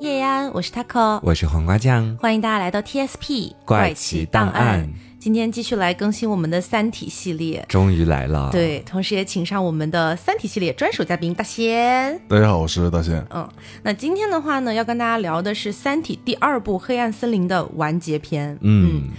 [0.00, 4.90] 叶安，我是 taco，我是黄瓜酱，欢迎大家来到 TSP 怪奇档案。
[5.18, 8.48] 今天继续来更新我们的《三体》系列，终于来了。
[8.50, 12.18] 对，同时也请上我们的《三体》系列专属嘉宾大仙。
[12.26, 13.22] 大家好，我是大仙。
[13.28, 13.46] 嗯，
[13.82, 18.56] 那今天的话呢，要跟大家聊的是《三体》第二部《黑暗森林》的完结篇。
[18.62, 19.10] 嗯。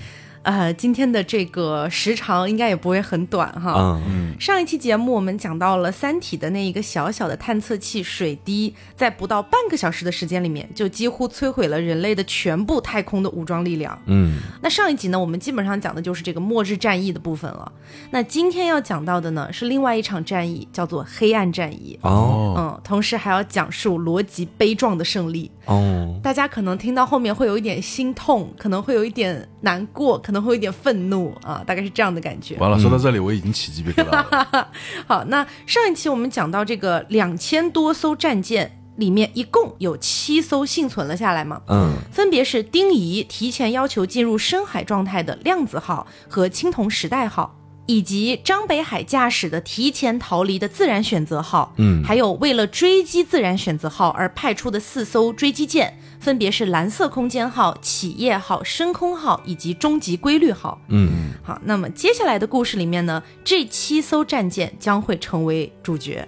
[0.44, 3.76] 呃，今天的这个时长应该也不会很短哈。
[3.78, 14.00] 嗯嗯上一期节目我们讲到了《三体》的那一个小小的探测器水滴，在不到半个小时的时间里面，就几乎摧毁了人类的全部太空的武装力量。
[14.08, 14.38] 嗯。
[14.64, 17.72] 那上一集呢，我们基本上讲的就是这个末日战役的部分了。
[18.10, 22.00] 那今天要讲到的呢，是另外一场战役，叫做黑暗战役。
[22.02, 22.56] 哦。
[22.58, 25.52] 嗯，同时还要讲述罗辑悲壮的胜利。
[25.72, 26.20] 哦。
[26.24, 30.18] 大家可能听到后面会有一点心痛，可能会有一点难过。
[30.20, 32.56] 可能会有点愤怒啊，大概是这样的感觉。
[32.58, 34.68] 完了，说到这里我已经起鸡皮疙瘩了。
[35.08, 41.62] 好，那上一期我们讲到这个两千多艘战舰里面，一共有七艘幸存了下来嘛？
[41.68, 47.58] 嗯，分别是丁仪提前要求进入深海状态的量子号和青铜时代号。
[47.92, 66.26] 以及张北海驾驶的提前逃离的自然选择号，嗯，还有为了追击自然选择号而派出的四艘追击舰，分别是蓝色空间号、企业号、深空号以及终极规律号，嗯，好，那么接下来的故事里面呢，这七艘战舰将会成为主角。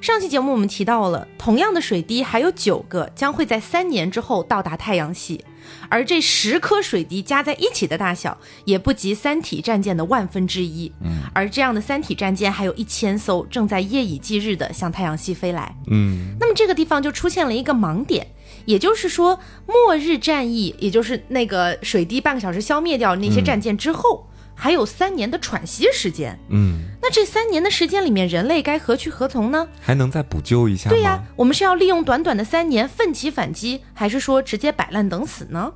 [0.00, 5.44] 上期节目我们提到了，同样的水滴还有九个将会在三年之后到达太阳系。
[5.88, 10.90] 而这十颗水滴加在一起的大小，也不及三体战舰的万分之一。
[11.02, 15.74] 嗯，而这样的三体战舰还有一千艘，正在夜以继日地向太阳系飞来。
[15.90, 18.26] 嗯，那么这个地方就出现了一个盲点，
[18.64, 24.29] 也就是说，末日战役，也就是那个水滴半个小时消灭掉那些战舰之后。
[24.60, 29.66] 还有三年的喘息时间，嗯，那这三年的时间里面，人类该何去何从呢？
[29.80, 30.94] 还能再补救一下吗？
[30.94, 35.72] 对呀，我们是要利用短短的三年奋起反击，还是说直接摆烂等死呢？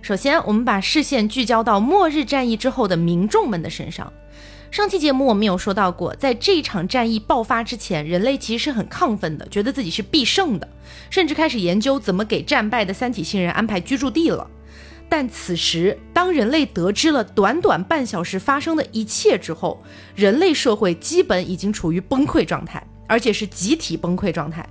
[0.00, 4.10] 首先，我们把视线聚焦到末日战役之后的民众们的身上。
[4.70, 10.66] 上期节目我们有说到过，在这场战役爆发之前，人类其实是很亢奋的，觉得自己是必胜的，
[11.10, 14.50] 甚至开始研究怎么给战败的三体星人安排居住地了。
[15.16, 19.80] 但此时，当人类得知了短短半小时发生的一切之后，
[20.16, 24.68] 人类社会基本已经处于崩溃状态，而且是集体崩溃状态。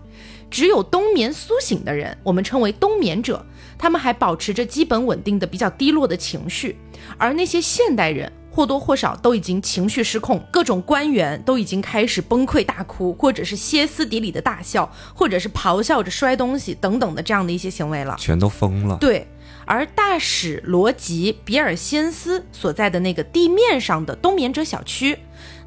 [0.51, 3.45] 只有冬眠苏醒的人，我们称为冬眠者，
[3.77, 6.77] 他们还保持着基本稳定的、比较低落的情绪。
[7.17, 18.97] 而那些现代人，或多或少都已经情绪失控，各种官员都已经开始崩溃大哭，或者是歇斯底里的大笑，或者是咆哮着摔东西等等的这样的一些行为了，全都疯了。
[18.97, 19.25] 对。
[19.66, 25.18] 而大使罗吉比尔先斯所在的那个地面上的冬眠者小区，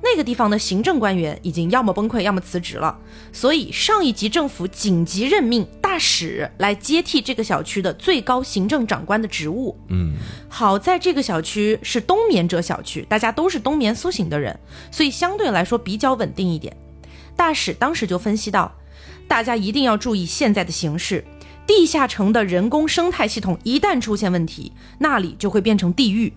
[0.02, 2.98] 那个地方的行政官员已经要么崩溃，要么辞职了。
[3.32, 9.76] 所以上一级政府紧急任命大使来接替这个小区的最高行政长官的职务。
[9.88, 10.14] 嗯，
[10.48, 14.58] 好在这个小区是冬眠者小区，大家都是冬眠苏醒的人，
[14.90, 16.76] 所以相对来说比较稳定一点。
[17.34, 18.72] 大使当时就分析到，
[19.28, 21.24] 大家一定要注意现在的形势。
[21.66, 26.32] 地下城的人工生态系统一旦出现问题，那里就会变成地狱，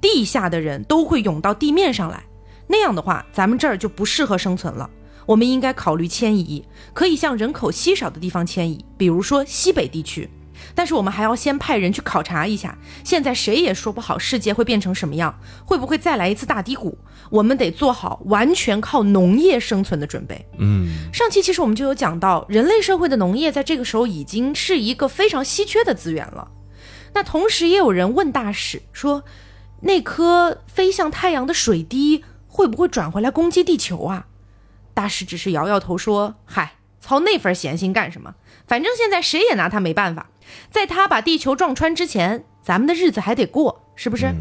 [0.00, 2.24] 地下的人都会涌到地面上来，
[2.66, 4.88] 那样的话，咱们这儿就不适合生存了。
[5.26, 6.64] 我们应该考虑迁移，
[6.94, 10.28] 可以向人口稀少的地方迁移，比如说西北地区。
[10.74, 16.96] 但是我们还要先派人去考察一下，现在谁也说不好世界会变成什么样，会不会再来一次大低谷？
[17.30, 20.46] 我们得做好完全靠农业生存的准备。
[20.58, 26.50] 嗯，上期其实我们就有讲到，人类社会的农业在这个时候已经是一个非常稀缺的资源了。
[27.14, 29.24] 那同时也有人问大使说，
[29.82, 34.26] 那颗飞向太阳的水滴会不会转回来攻击地球啊？
[34.94, 38.34] 大使只是摇摇头说：“嗨，操那份闲心干什么？
[38.66, 40.29] 反正现在谁也拿他没办法。”
[40.70, 44.34] 在他把地球撞穿之前，咱们的日子还得过，是不是？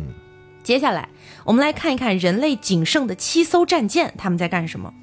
[0.63, 1.09] 接下来，
[1.45, 4.93] 我们来看一看人类仅剩的七艘战舰他们在干什么。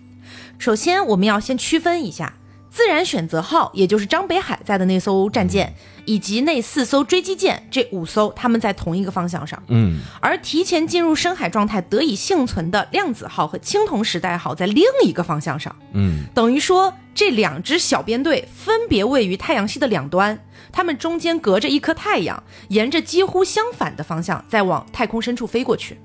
[0.59, 2.35] 首先，我们要先区分一下。
[2.69, 5.75] 自然选择号，也就是张北海在的那艘战舰，
[6.07, 9.63] 以及那四艘追击舰，这五艘他们在同一个方向上。
[9.69, 15.77] 嗯，而提前进入深海状态得以幸存的量子号和青铜时代号在另一个方向上。
[15.93, 20.39] 嗯，等于说这两支小编队分别位于太阳系的两端，
[20.73, 25.99] 它们中间隔着一颗太阳，沿着几乎相反的方向在往太空深处飞过去。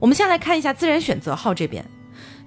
[0.00, 1.84] 我们先来看一下自然选择号这边。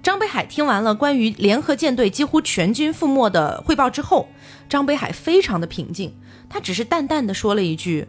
[0.07, 4.29] 张北海听完了关于联合舰队几乎全军覆没的汇报之后，
[4.69, 6.15] 张北海非常的平静，
[6.47, 8.07] 他只是淡淡的说了一句：“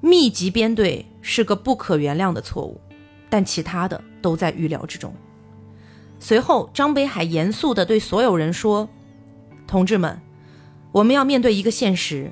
[0.00, 2.80] 密集编队是个不可原谅的错误，
[3.28, 5.12] 但其他的都在预料之中。”
[6.20, 8.88] 随后，张北海严肃的对所有人说
[9.66, 10.20] ：“同志们，
[10.92, 12.30] 我们要面对一个现实，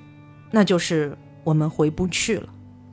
[0.52, 2.48] 那就是我们回不去了。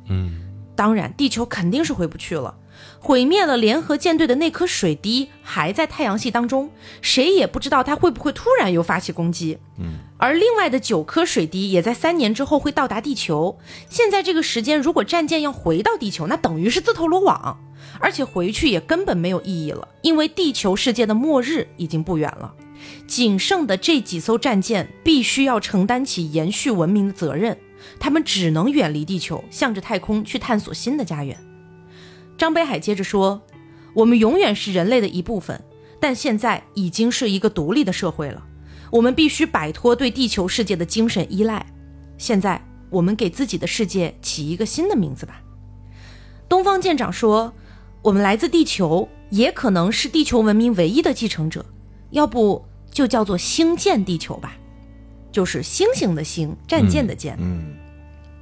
[0.07, 0.41] 嗯，
[0.75, 2.57] 当然，地球肯定是回不去了。
[2.99, 6.69] 毁灭了联合舰队的那颗水滴还在太阳系当中，
[7.01, 9.57] 谁也不知道它会不会突然又发起攻击。
[9.79, 13.57] 嗯，而另外的九颗水滴也在三年之后会到达地球。
[13.89, 17.59] 现在这个时间，如果战舰要回到地球，那等于是自投罗网，
[17.99, 22.53] 而且回去也根本没有意义了，因为地球世界的末日已经不远了。
[23.07, 27.57] 仅剩的这几艘战舰必须要承担起延续文明的责任，
[27.99, 31.37] 他们只能远离地球，向着太空去探索新的家园。
[32.41, 33.39] 张北海接着说
[33.93, 35.63] ：“我们永远是人类的一部分，
[35.99, 38.43] 但现在已经是一个独立的社会了。
[38.89, 41.63] 我们必须摆脱对地球世界的精神依赖。
[42.17, 42.59] 现在，
[42.89, 45.39] 我们给自己的世界起一个新的名字吧。”
[46.49, 47.53] 东方舰长说
[48.01, 51.63] ：“我们来自地球，也可能是地球文明唯一的继承者。
[52.09, 54.57] 要不就叫做星舰地球吧，
[55.31, 57.37] 就是星星的星，战舰的舰。
[57.39, 57.75] 嗯，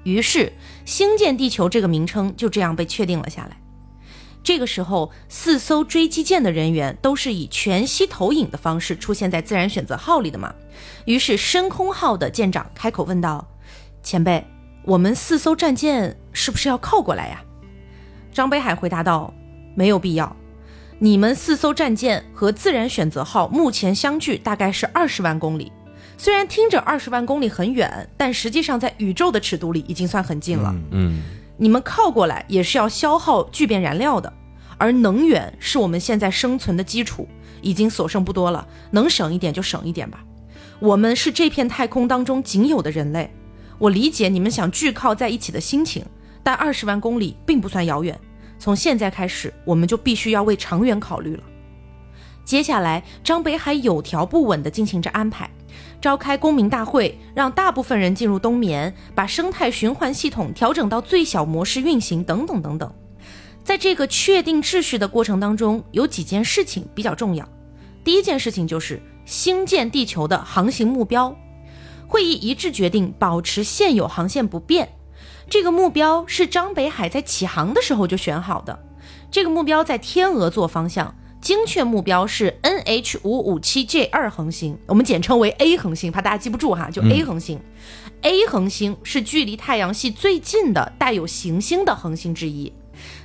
[0.05, 0.53] 于是，
[0.85, 3.57] 星舰地球这个名称就这样被确定了下来。”
[4.43, 10.53] 这个时候，四艘追击舰的人员都是以全息投影的方式出现在自然选择号里的嘛。
[11.05, 13.47] 于是，深空号的舰长开口问道
[14.01, 14.45] ：“前辈，
[14.83, 17.43] 我们四艘战舰是不是要靠过来呀？”
[18.33, 19.33] 张北海回答道
[19.75, 20.35] ：“没有必要。
[20.99, 25.71] 你们四艘战舰和自然选择号目前相距大概是二十万公里。
[26.17, 30.75] 虽然听着二十万公里很远，但实际上在宇宙的尺度里已经算很近了。
[30.91, 31.21] 嗯，
[31.59, 34.33] 你们靠过来也是要消耗聚变燃料的。”
[34.79, 37.27] 而能源是我们现在生存的基础，
[37.61, 40.23] 已经所剩不多了，能省一点就省一点吧。
[40.79, 43.29] 我们是这片太空当中仅有的人类，
[43.77, 46.05] 我理解你们想聚靠在一起的心情，
[46.41, 48.17] 但二十万公里并不算遥远。
[48.57, 51.43] 从现在开始，我们就必须要为长远考虑了。
[52.45, 55.49] 接下来，张北海有条不紊地进行着安排，
[56.01, 62.93] 召开公民大会，让大部分人进入冬眠，把生态循环系统调整到最小模式运行，等等等等。
[63.63, 67.47] 在这个确定秩序的过程当中，有几件事情比较重要。
[68.03, 71.35] 第一件事情就是兴建地球的航行目标。
[72.07, 74.89] 会议一致决定保持现有航线不变。
[75.47, 78.79] 这个目标是张北海在起航的时候就选好的。
[79.29, 87.59] 这个目标在天鹅座方向，精确目标是 N H 五五七 J 二恒星，我们简称为 A 恒星，怕大家记不住哈，就 A 恒星。
[88.21, 92.73] A 恒星是距离太阳系最近的带有行星的恒星之一。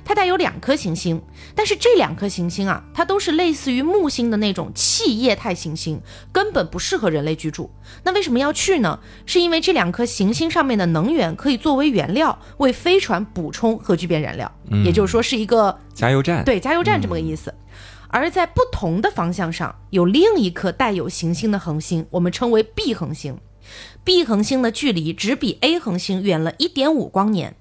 [0.05, 1.21] 它带有两颗行星，
[1.53, 5.99] 但是这两颗行星啊，它都是类似于木星的那种气液态行星，
[6.31, 7.69] 根本不适合人类居住。
[8.03, 8.97] 那为什么要去呢？
[9.25, 14.49] 是因为这两颗行星上面的能源可以作为原料，为飞船补充核聚变燃料，
[14.85, 16.45] 也就是说是一个加油站。
[16.45, 17.53] 对，加油站这么个意思。
[18.09, 23.37] 而在不同的方向上，有另一颗带有行星的恒星，我们称为 B 恒星。
[24.03, 27.55] B 恒星的距离只比 A 恒星远了一点五光年。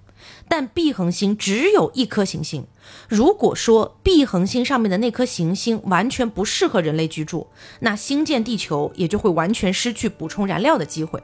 [0.46, 2.67] 但 B 恒星只有一颗行星。
[3.08, 7.49] 如果说 B 恒星上面的那颗行星完全不适合人类居住，
[7.81, 11.23] 那星舰地球也就会完全失去补充燃料的机会。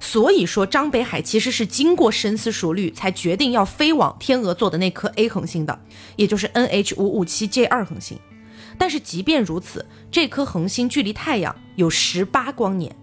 [0.00, 5.78] 所以说，张北海其实是经过深思熟虑才决定要飞往天鹅座的那颗 A 恒星的，
[6.16, 8.18] 也就是 NH 五五七 J 二恒星。
[8.78, 12.94] 但是即便如此，这颗恒星距离太阳有十八光年，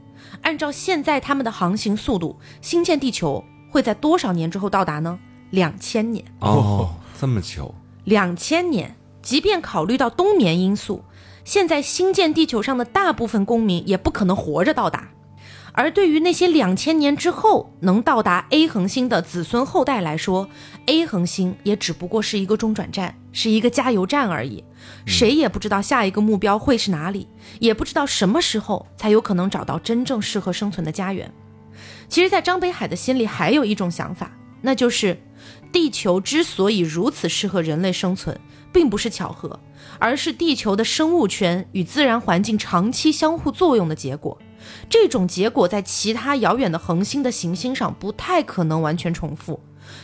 [0.41, 5.19] 按照现在他们的航行速度，星舰地球会在多少年之后到达呢？
[5.51, 7.74] 两千年哦，这么久。
[8.05, 11.03] 两千年，即便考虑到冬眠因素，
[11.45, 15.09] 现在新建地球上的大部分公民也不可能活着到达。
[15.75, 20.48] 而对于那些两千年之后能到达 A 恒星的子孙后代来说
[20.86, 24.63] ，A 恒星也只不过是一个中转站，是一个加油站而已。
[25.05, 27.27] 谁也不知道下一个目标会是哪里，
[27.59, 31.31] 也不知道什么时候才有可能找到真正适合生存的家园。
[32.07, 35.17] 其实，在张北海的心里还有一种想法，那就是。
[35.73, 38.39] 地球之所以如此适合人类生存，
[38.71, 39.59] 并不是巧合，
[39.97, 44.37] 而是地球的生物圈与自然环境长期相互作用的结果。
[44.87, 49.59] 这种结果在其他遥远的恒星的行星上不太可能完全重复，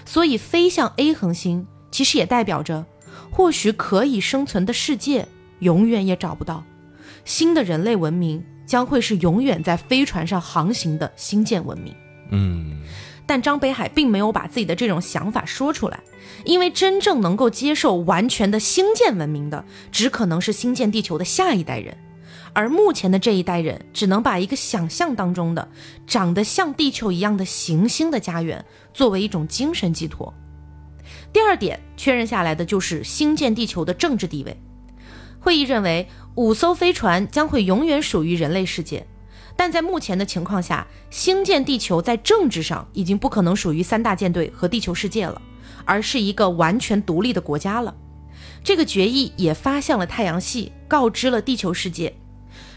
[0.05, 2.83] 所以飞向 A 恒星其实也代表着，
[3.32, 5.28] 或许可以生存的世界
[5.60, 6.64] 永远也找不到。
[7.26, 11.94] 新的人类文明将会是永远在飞船上航行的星舰文明。
[12.32, 12.82] 嗯。
[13.26, 16.00] 但张北海并没有把自己的这种想法说出来，
[16.46, 21.96] 因为真正能够接受完全的星舰文明的，只可能是星舰地球的下一代人，
[22.54, 25.70] 而目前的这一代人只能把一个想象当中的
[26.08, 30.34] 长得像地球一样的行星的家园作为一种精神寄托。
[31.31, 34.57] 第二点确认下来的就是星舰地球的政治地位。
[35.39, 39.05] 会议认为，五艘飞船将会永远属于人类世界。
[39.55, 45.41] 但在目前的情况下，星舰地球在政治上已经不可能属于三大舰队和地球世界了，
[45.86, 47.93] 而是一个完全独立的国家了。
[48.63, 52.13] 这个决议也发向了太阳系，告知了地球世界。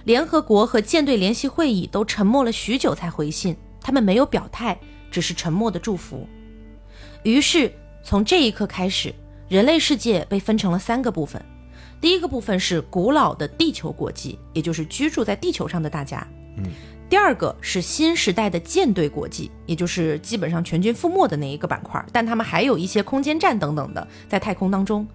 [0.04, 4.78] 联合国和舰队联席会议都沉默了许久才回信，他们没有表态，
[5.11, 6.28] 只是沉默的祝福。
[7.23, 9.14] 于是从这一刻开始，
[9.49, 11.42] 人类世界被分成了三个部分。
[12.00, 16.26] 第一个部分是古老的地球国际，也就是居住在地球上的大家。
[16.56, 16.64] 嗯。
[17.09, 25.06] 第二个是新时代的舰队国际，也就是基本上全军覆没的那一个板块，但他们还有一些空间站等等的在太空当中。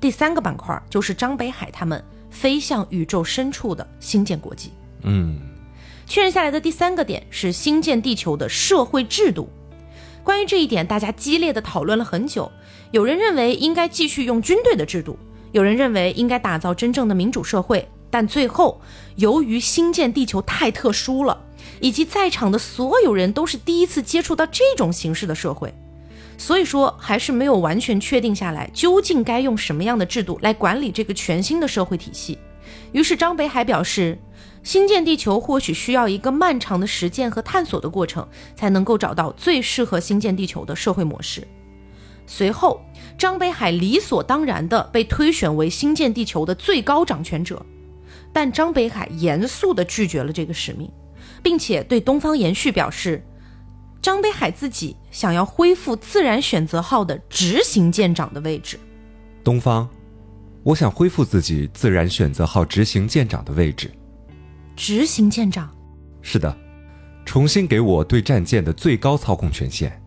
[0.00, 4.70] 第三个板块就是张北海他们飞向宇宙深处的星舰国际。
[5.02, 5.40] 嗯，
[6.06, 9.50] 确认下来的第三个点是星舰地球的社会制度。
[10.22, 12.50] 关于这一点，大家激烈的讨论了很久。
[12.90, 15.18] 有人认为应该继续用军队的制度，
[15.52, 17.88] 有人认为应该打造真正的民主社会。
[18.10, 18.80] 但最后，
[19.16, 21.40] 由于星舰地球太特殊了，
[21.80, 25.72] 以及在场的所有人都是第一次接触到这种形式的社会。
[26.36, 32.36] 所以说，还是没有完全确定下来，究竟该用什么样的制度来管理这个全新的社会体系。
[32.90, 34.18] 于是张北海表示，
[34.62, 41.46] 新建地球或许需要一个漫长的实践和探索的过程，才能够找到最适合新建地球的社会模式。
[42.26, 42.80] 随后，
[43.18, 47.64] 张北海理所当然地被推选为新建地球的最高掌权者，
[48.32, 50.90] 但张北海严肃地拒绝了这个使命，
[51.42, 53.24] 并且对东方延续表示。
[54.02, 58.80] 张北海自己想要恢复自然选择号的执行舰长的位置。
[59.44, 59.86] 东方，
[60.62, 63.90] 我想恢复自己自然选择号执行舰长的位置。
[64.80, 65.70] 执行舰长？
[66.22, 66.56] 是的，
[67.26, 70.02] 重新给我对战舰的最高操控权限。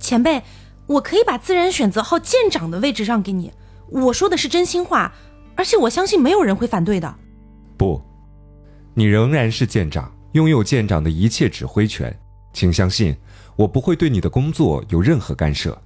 [0.00, 0.42] 前辈，
[0.88, 3.52] 我可以把自然选择号舰长的位置让给你。
[3.88, 5.12] 我说的是真心话，
[5.54, 7.14] 而且我相信没有人会反对的。
[7.76, 8.02] 不，
[8.92, 12.12] 你仍然是舰长，拥有舰长的一切指挥权。
[12.52, 13.16] 请相信，
[13.54, 15.80] 我不会对你的工作有任何干涉。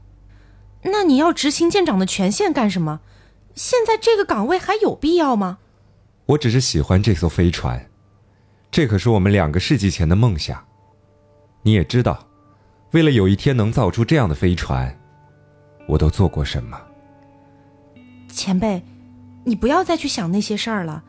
[0.84, 3.00] 那你要执行舰长的权限干什么？
[3.54, 5.58] 现在这个岗位还有必要吗？
[6.24, 7.90] 我只是喜欢这艘飞船，
[8.76, 10.62] 这可是我们两个世纪前的梦想。
[11.62, 12.28] 你也知道，
[12.90, 14.94] 为了有一天能造出这样的飞船，
[15.88, 16.78] 我都做过什么。
[18.28, 18.84] 前辈，
[19.44, 21.02] 你不要再去想那些事儿了。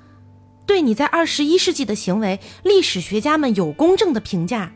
[0.65, 4.71] 对你在二十一世纪的行为，历史学家们有公正的评价。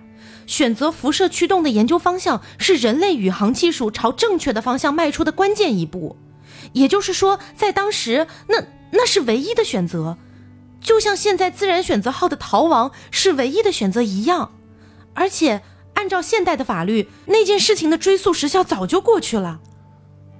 [0.45, 6.17] 选择辐射驱动的研究方向是人类宇航技术朝正确的方向迈出的关键一步，
[6.74, 10.17] 也就是说，在当时，那那是唯一的选择，
[10.82, 14.52] 就像现在自然选择号的逃亡是唯一的选择一样。
[15.14, 15.62] 而且，
[15.94, 19.62] 按照现代的法律，那件事情的追溯时效早就过去了。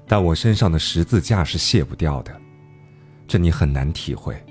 [0.08, 2.36] 但我身上的十字架是卸不掉的，
[3.28, 4.44] 这你很难体会。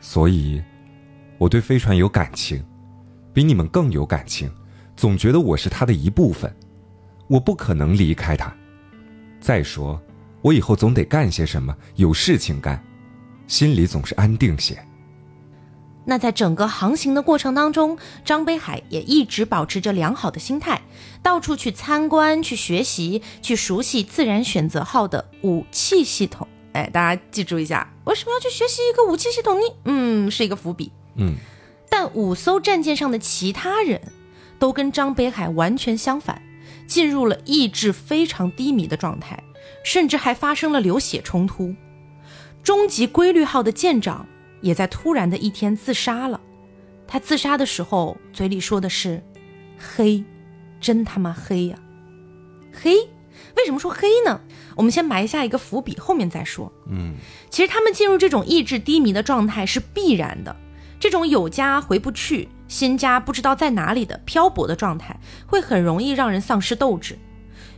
[0.00, 0.62] 所以，
[1.38, 2.64] 我对飞船有感情，
[3.32, 4.50] 比你们更有感情。
[4.96, 6.54] 总觉得我是他的一部分，
[7.28, 8.54] 我不可能离开他。
[9.40, 10.00] 再说，
[10.40, 12.82] 我以后总得干些什么，有事情干，
[13.46, 14.78] 心里总是安定些。
[16.04, 20.82] 那在整个航行的过程当中，张北海也一直保持着良好的心态，
[21.22, 26.46] 到处去参观、去学习、去熟悉自然选择号的武器系统。
[26.72, 29.66] 哎，大家记住一下，为什么要去学习一个武器系统呢？
[29.84, 30.90] 嗯，是一个伏笔。
[31.16, 31.34] 嗯，
[31.88, 34.00] 但五艘战舰上的其他人。
[34.58, 36.40] 都跟张北海完全相反，
[36.86, 39.42] 进入了意志非常低迷的状态，
[39.82, 41.74] 甚至还发生了流血冲突。
[42.62, 44.24] 终极规律号的舰长
[44.62, 46.40] 也在突然的一天自杀了。
[47.06, 49.22] 他自杀的时候嘴里说的是
[49.76, 50.24] ：“黑，
[50.80, 51.76] 真他妈黑呀！
[52.72, 52.94] 黑，
[53.56, 54.40] 为什么说黑呢？
[54.76, 56.72] 我们先埋下一个伏笔，后面再说。
[56.88, 57.14] 嗯，
[57.50, 60.56] 其实他们进入这种意志低迷的状态是必然的，
[60.98, 62.48] 这种有家回不去。
[62.68, 67.18] 新家不知道在哪里的漂泊的状态，会很容易让人丧失斗志。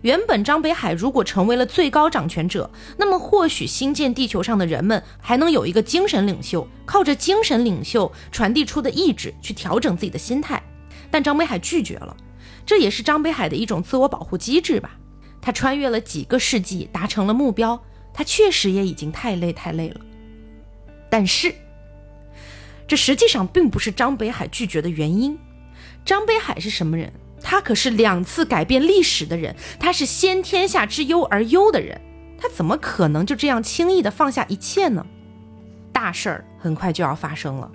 [0.04, 10.62] 原本张北海如果成为了最高掌权者，那么或许新建地球上的人们还能有一个精神领袖，靠着精神领袖传递出的意志去调整自己的心态。
[11.11, 12.14] 但张北海拒绝了，
[12.66, 14.90] 这也是张北海的一种自我保护机制吧。
[15.40, 17.82] 他穿越了几个世纪，达成了目标，
[18.12, 20.00] 他确实也已经太累太累了。
[21.08, 21.54] 但是。
[22.87, 25.38] 这实际上并不是张北海拒绝的原因。
[26.04, 27.11] 张北海是什么人？
[27.44, 32.00] 他可是两次改变历史的人，他是先天下之忧而忧的人，
[32.40, 35.04] 他怎么可能就这样轻易的放下一切呢？
[35.92, 37.70] 大事儿很快就要发生了。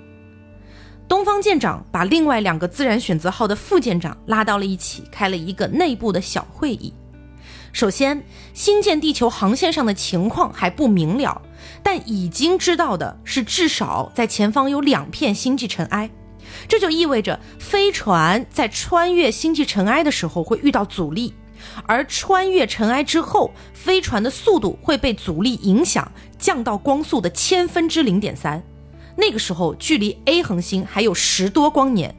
[1.07, 6.93] 东方舰长把另外两个自然选择号的副舰长拉到了一起，开了一个内部的小会议。
[7.71, 8.23] 首先，
[8.53, 11.41] 新建地球航线上的情况还不明了。
[11.83, 16.09] 但已经知道的是，至少在前方有两片星际尘埃，
[16.67, 21.33] 这就意味着飞船在穿越星际尘埃的时候会遇到阻力，
[21.85, 28.63] 而穿越尘埃之后，飞船的速度会被阻力影响，降到光速的千分之零点三。
[29.15, 32.15] 那个时候，距离 A 恒星还有十多光年，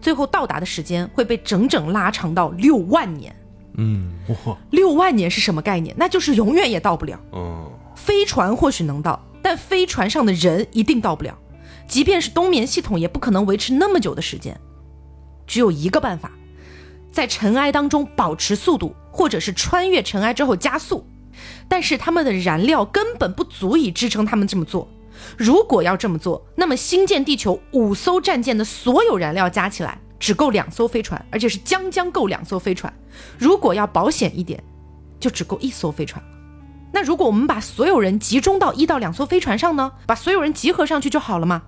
[0.00, 3.34] 最后到达的时间会被整整拉长到六万年。
[3.78, 4.12] 嗯，
[4.44, 5.94] 哇，六万年是什么概念？
[5.96, 7.18] 那就是永远也到不了。
[7.32, 11.38] 嗯，飞船或许能到，但飞船上的人一定到不了。
[11.92, 14.58] 即便是冬眠系统，也不可能维持那么久的时间。
[15.46, 16.32] 只有一个办法，
[17.12, 21.06] 在尘埃当中保持速度，或者是穿越尘埃之后加速。
[21.68, 24.88] 但是他们的燃料根本不足以支撑他们这么做。
[25.36, 32.90] 如果要这么做，那么新建地球五艘战舰的所有燃料加起来只够两艘飞船，而且是将将够两艘飞船。
[33.36, 34.64] 如果要保险一点，
[35.20, 36.24] 就只够一艘飞船。
[36.90, 39.92] 那如果我们把所有人集中到一到两艘飞船上呢？
[40.06, 41.64] 把所有人集合上去就好了吗？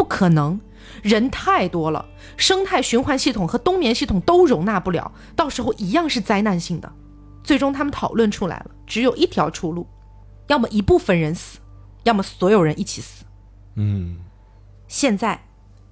[0.00, 0.58] 不可能，
[1.02, 2.06] 人太多了，
[2.38, 6.90] 生态循环系统和冬眠系统都容纳不了，到时候一样是灾难性的。
[7.44, 9.86] 最终他们讨论出来了，只有一条出路，
[10.46, 11.58] 要么一部分人死，
[12.04, 13.26] 要么所有人一起死。
[13.74, 14.20] 嗯，
[14.88, 15.44] 现在，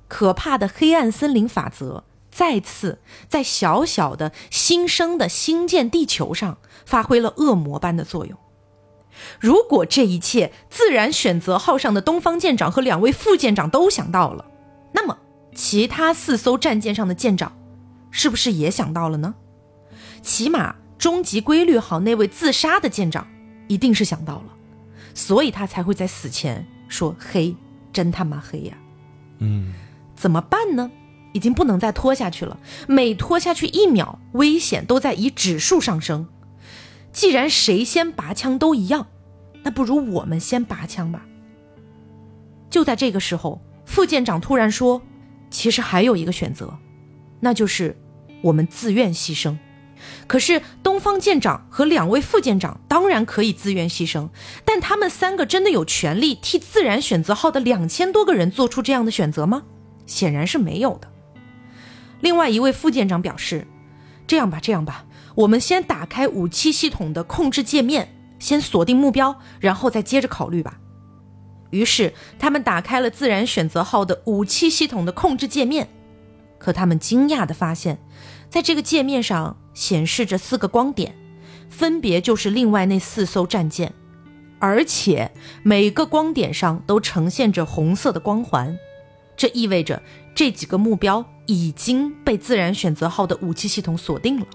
[0.09, 8.39] 可怕的黑暗森林法则再次在小小的新生的新建地球上发挥了恶魔般的作用。
[9.41, 14.45] 如果这一切自然选择号上的东方舰长和两位副舰长都想到了，
[14.93, 15.19] 那么
[15.55, 17.53] 其他四艘战舰上的舰长
[18.11, 19.35] 是不是也想到了呢？
[20.23, 23.27] 起码终极规律号那位自杀的舰长
[23.69, 24.55] 一定是想到了，
[25.15, 27.55] 所以他才会在死前说：“黑，
[27.93, 28.75] 真他妈黑呀！”
[29.39, 29.73] 嗯，
[30.17, 30.91] 怎么办呢？
[31.35, 32.59] 已经不能再拖下去了，
[32.89, 36.27] 每拖下去一秒，危险都在以指数上升。
[37.13, 39.07] 既然谁先拔枪都一样，
[39.63, 41.27] 那不如我们先拔枪吧。
[42.71, 45.03] 就在这个时候，副舰长突然说
[45.51, 46.79] ：“其实还有一个选择，
[47.41, 47.97] 那就是
[48.43, 49.57] 我们自愿牺牲。”
[50.29, 54.29] 可是东方舰长和两位副舰长当然可以自愿牺牲，
[54.65, 59.65] 但他们三个真的有权利替自然选择号的两千多个人做出这样的选择吗？
[60.07, 61.11] 显然是没有的。
[62.21, 63.67] 另外一位副舰长表示
[64.29, 65.05] ：“这样吧，这样吧。”
[65.39, 70.81] 我们先打开武器系统的控制界面，先锁定目标，然后再接着考虑吧。
[71.71, 75.89] 于是他们打开了自然选择号的武器系统的控制界面，
[76.59, 77.99] 可他们惊讶地发现，
[78.51, 81.15] 在这个界面上显示着四个光点，
[81.71, 83.95] 分别就是另外那四艘战舰，
[84.59, 85.31] 而且
[85.63, 88.77] 每个光点上都呈现着红色的光环，
[89.37, 90.03] 这意味着
[90.35, 94.47] 这几个目标已经被自然选择号的武器系统锁定了。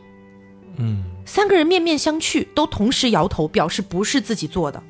[0.77, 4.81] 嗯，三个人面面相觑，都同时摇头，表示不是自己做的。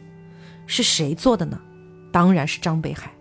[0.66, 1.60] 是谁做的呢？
[2.12, 3.12] 当然是张北海。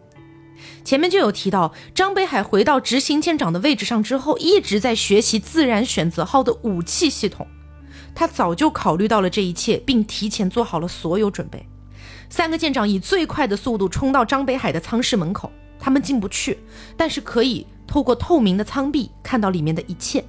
[0.85, 7.47] 前面就有提到，张北海回到执行舰长的位置上之后，一直在学习自然选择号的武器系统。
[8.15, 11.67] 他早就考虑到了这一切，并提前做好了所有准备。
[12.29, 16.59] 三个舰长以最快的速度冲到张北海的舱室门口，他们进不去，
[16.97, 20.25] 但是可以透过透明的舱壁看到里面的一切。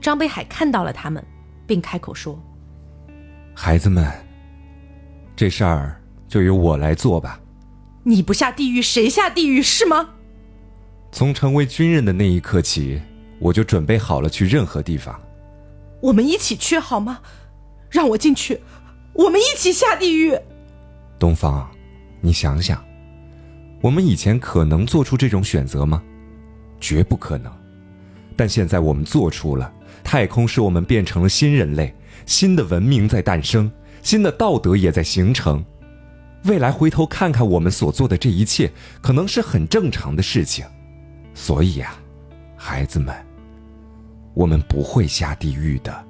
[0.00, 1.24] 张北海看到了他们。
[1.66, 2.38] 并开口说
[3.54, 4.10] ：“孩子们，
[5.36, 7.40] 这事儿就由我来做吧。
[8.02, 10.10] 你不下地狱，谁下地狱是吗？
[11.10, 13.00] 从成为军人的那一刻起，
[13.38, 15.20] 我就准备好了去任何地方。
[16.00, 17.20] 我们一起去好吗？
[17.90, 18.60] 让我进去，
[19.12, 20.36] 我们一起下地狱。
[21.18, 21.70] 东方，
[22.20, 22.82] 你想想，
[23.80, 26.02] 我们以前可能做出这种选择吗？
[26.80, 27.52] 绝不可能。
[28.36, 29.72] 但现在我们做出了。”
[30.04, 31.94] 太空使我们变成了新人类，
[32.26, 33.70] 新的文明在诞生，
[34.02, 35.64] 新的道德也在形成。
[36.44, 40.64] 未来回头看看我们所做的这一切，可能是很正常的事情。
[41.34, 41.94] 所以呀，
[42.56, 43.14] 孩子们，
[44.34, 46.04] 我们不会下地狱的。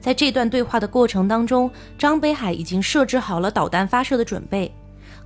[0.00, 4.72] 在这段对话的过程当中，张北海已经设置好了导弹发射的准备。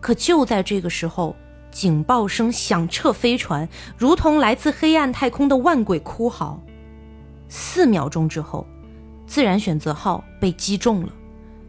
[0.01, 1.37] 可就在这个时候，
[1.71, 6.59] 警报声响彻飞船，如同来自黑暗太空的万鬼哭嚎。
[7.51, 8.67] 四秒钟之后，
[9.27, 11.13] 自然选择号被击中了，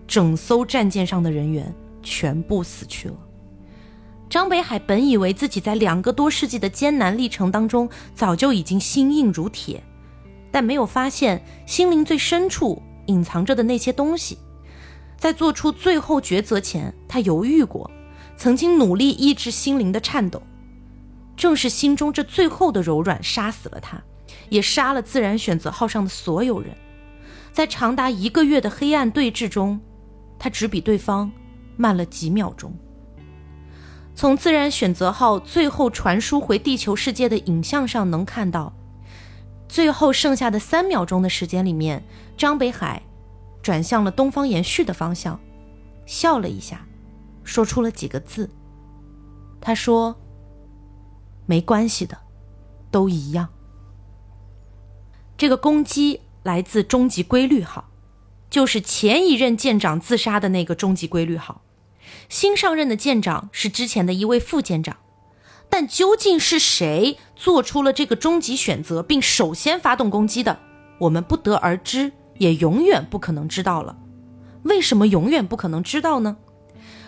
[0.07, 3.15] 整艘战舰上的人员全部死去了。
[4.29, 9.83] 张北海本以为自己在两个多世纪的艰难历程当中早就已经心硬如铁，
[10.51, 14.37] 但没有发现心灵最深处隐藏着的那些东西。
[15.17, 17.91] 在做出最后抉择前，他犹豫过，
[18.37, 20.41] 曾经努力抑制心灵的颤抖，
[21.35, 24.01] 正是心中这最后的柔软杀死了他。
[24.51, 26.75] 也杀了自然选择号上的所有人，
[27.53, 29.79] 在长达一个月的黑暗对峙中，
[30.37, 31.31] 他只比对方
[31.77, 32.77] 慢了几秒钟。
[34.13, 38.73] 从自然选择号最后传输回地球世界的影像上能看到，
[39.69, 42.03] 最后剩下的三秒钟的时间里面，
[42.35, 43.01] 张北海
[43.61, 45.39] 转向了东方延续的方向，
[46.05, 46.85] 笑了一下，
[47.45, 48.49] 说出了几个字。
[49.61, 50.13] 他说
[51.47, 52.17] ：“没关系的，
[52.91, 53.47] 都一样。”
[55.41, 57.89] 这个攻击来自终极规律号，
[58.51, 61.63] 就是前一任舰长自杀的那个终极规律号。
[62.29, 64.97] 新上任的舰长是之前的一位副舰长，
[65.67, 70.59] 但究竟是谁做出了这个终极选择，并首先发动攻击的，
[70.99, 73.97] 我们不得而知，也永远不可能知道了。
[74.61, 76.37] 为什么永远不可能知道呢？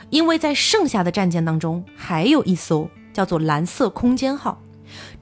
[0.10, 4.60] 因为在剩下的战舰当中，还有一艘叫做“蓝色空间号”，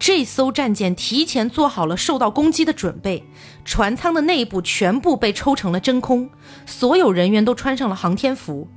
[0.01, 3.23] 这艘战舰提前做好了受到攻击的准备，
[3.63, 6.27] 船舱的内部全部被抽成了真空，
[6.65, 8.67] 所有人员都穿上了航天服。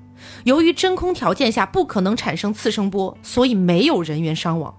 [0.45, 4.75] 由于真空条件下不可能产生次声波，所以没有人员伤亡。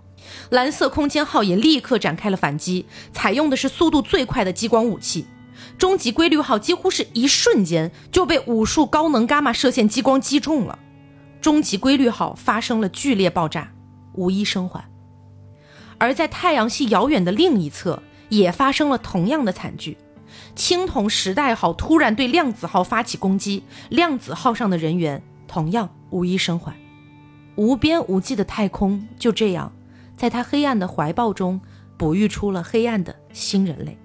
[0.52, 5.26] 蓝色空间号也立刻展开了反击，采用的是速度最快的激光武器。
[5.80, 10.78] 终极规律号几乎是一瞬间就被无数高能伽马射线激光击中了。
[11.42, 13.72] 终极规律号发生了剧烈爆炸，
[14.14, 14.88] 无一生还。
[15.98, 19.98] 而在太阳系遥远的另一侧，也发生了同样的惨剧。
[20.56, 25.22] 青铜时代号突然对量子号发起攻击，量子号上的人员。
[25.48, 26.76] 同样无一生还，
[27.56, 29.72] 无边无际的太空就这样，
[30.18, 31.62] 在他黑暗的怀抱中
[31.98, 33.98] 哺育出了黑暗的新人类。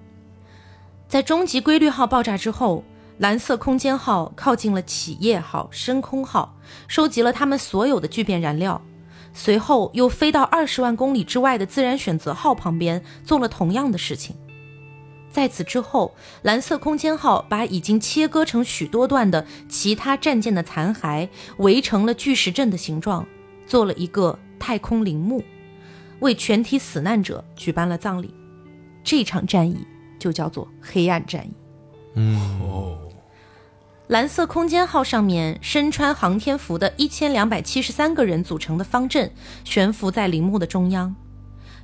[1.09, 2.85] 在终极规律号爆炸之后，
[3.17, 6.55] 蓝色空间号靠近了企业号、深空号，
[6.87, 8.81] 收集了他们所有的聚变燃料，
[9.33, 14.35] 随后又飞到二十万公里之外的自然选择号旁边，做了同样的事情。
[15.31, 23.25] 在此之后，蓝色空间号把已经切割成许多段的其他战舰的残骸围成了巨石阵的形状，
[23.65, 25.41] 做了一个太空陵墓，
[26.19, 28.33] 为全体死难者举办了葬礼。
[29.03, 29.87] 这场战役
[30.19, 31.53] 就叫做黑暗战役。
[32.15, 32.97] 嗯哦，
[34.11, 39.31] 蓝色空间号上面身穿航天服的一千两百七十三个人组成的方阵
[39.63, 41.15] 悬浮在陵墓的中央，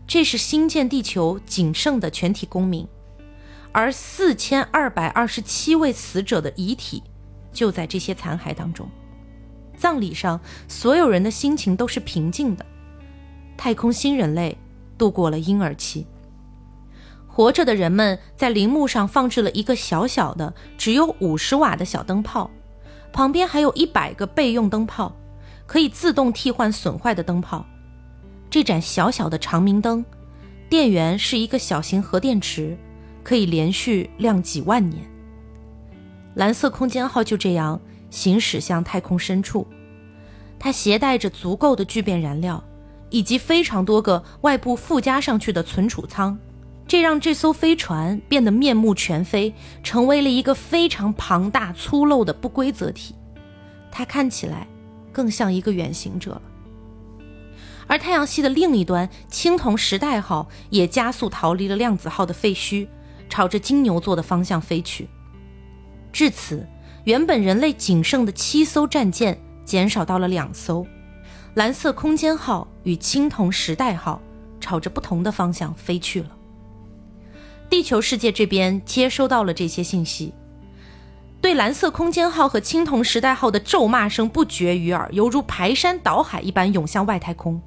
[0.06, 2.86] 这是新建地球仅剩的全体公民。
[3.72, 7.02] 而四千二百二十七位死者的遗体
[7.54, 8.90] 就在这些残骸当中。
[9.78, 10.38] 葬礼上，
[10.68, 12.66] 所有人的心情都是平静的。
[13.56, 14.58] 太空新人类
[14.98, 16.06] 度过了婴儿期。
[17.38, 22.50] 活着的人们在陵墓上放置了一个小小的、只有五十瓦的小灯泡，
[23.14, 25.16] 旁边还有一百个备用灯泡，
[25.68, 27.64] 可以自动替换损坏的灯泡。
[28.50, 30.04] 这盏小小的长明灯，
[30.68, 32.76] 电源是一个小型核电池。
[33.24, 35.06] 可以连续亮几万年。
[36.34, 39.68] 蓝色空间号就这样行驶向太空深处，
[40.58, 42.64] 它携带着足够的聚变燃料，
[43.12, 46.40] 以及非常多个外部附加上去的存储舱，
[46.88, 53.14] 这让这艘飞船变得面目全非，成为了一个非常庞大粗陋的不规则体。
[53.92, 54.68] 它看起来
[55.12, 56.42] 更像一个远行者了。
[57.88, 62.88] 而太阳系的另一端，青铜时代号也加速逃离了量子号的废墟。
[63.30, 65.06] 朝着金牛座的方向飞去。
[66.14, 66.66] 至此，
[67.04, 70.88] 原本人类仅剩的七艘战舰减少到了两艘。
[71.56, 74.22] 蓝色空间号与青铜时代号
[74.62, 76.37] 朝着不同的方向飞去了。
[77.70, 80.34] 地球世界这边接收到了这些信息，
[81.42, 87.62] 对蓝色空间号和青铜时代号的咒骂声不绝于耳，犹如排山倒海一般涌向外太空。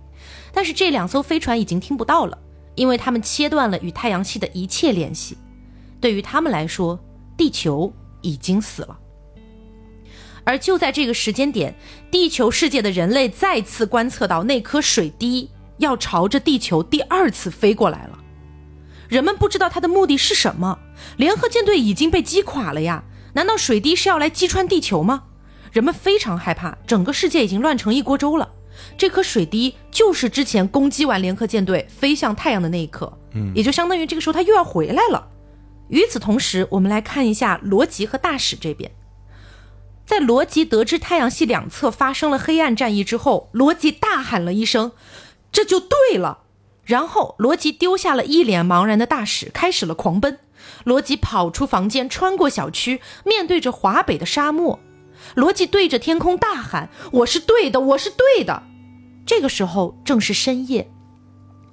[0.53, 2.39] 但是这两艘飞船已经听不到了，
[2.75, 5.37] 因为他们切断了与太阳系的一切联系。
[6.01, 6.99] 对于他们来说，
[7.37, 8.99] 地球已经死了。
[10.45, 11.75] 而就在这个时间点，
[12.11, 18.19] 地球世界的人类再次观测到那颗水滴要朝着地球第二次飞过来了。
[19.11, 20.79] 人们不知道他的目的是什么。
[21.19, 25.25] 联合舰队已经被击垮了呀，难道水滴是要来击穿地球吗？
[25.73, 28.49] 人们非常害怕，整个世界已经乱成一锅粥了。
[28.97, 35.29] 这颗水滴就是之前攻击完联合舰队飞向太阳的那一刻，嗯，也就相当于这个时候它又要回来了。
[35.89, 38.91] 与此同时，我们来看一下罗辑和大使这边。
[40.07, 44.93] 在罗辑得知太阳系两侧发生了黑暗战役之后，罗辑大喊了一声
[45.53, 46.45] ：“这就对了！”
[46.91, 50.41] 然后罗辑丢下了一脸茫然的大使，开始了狂奔。
[50.83, 54.81] 罗辑跑出房间，穿过小区，面对着华北的沙漠。
[55.37, 56.91] 罗辑对着天空大喊
[57.23, 58.65] ：“我是对的，我是对的！”
[59.25, 60.91] 这个时候正是深夜，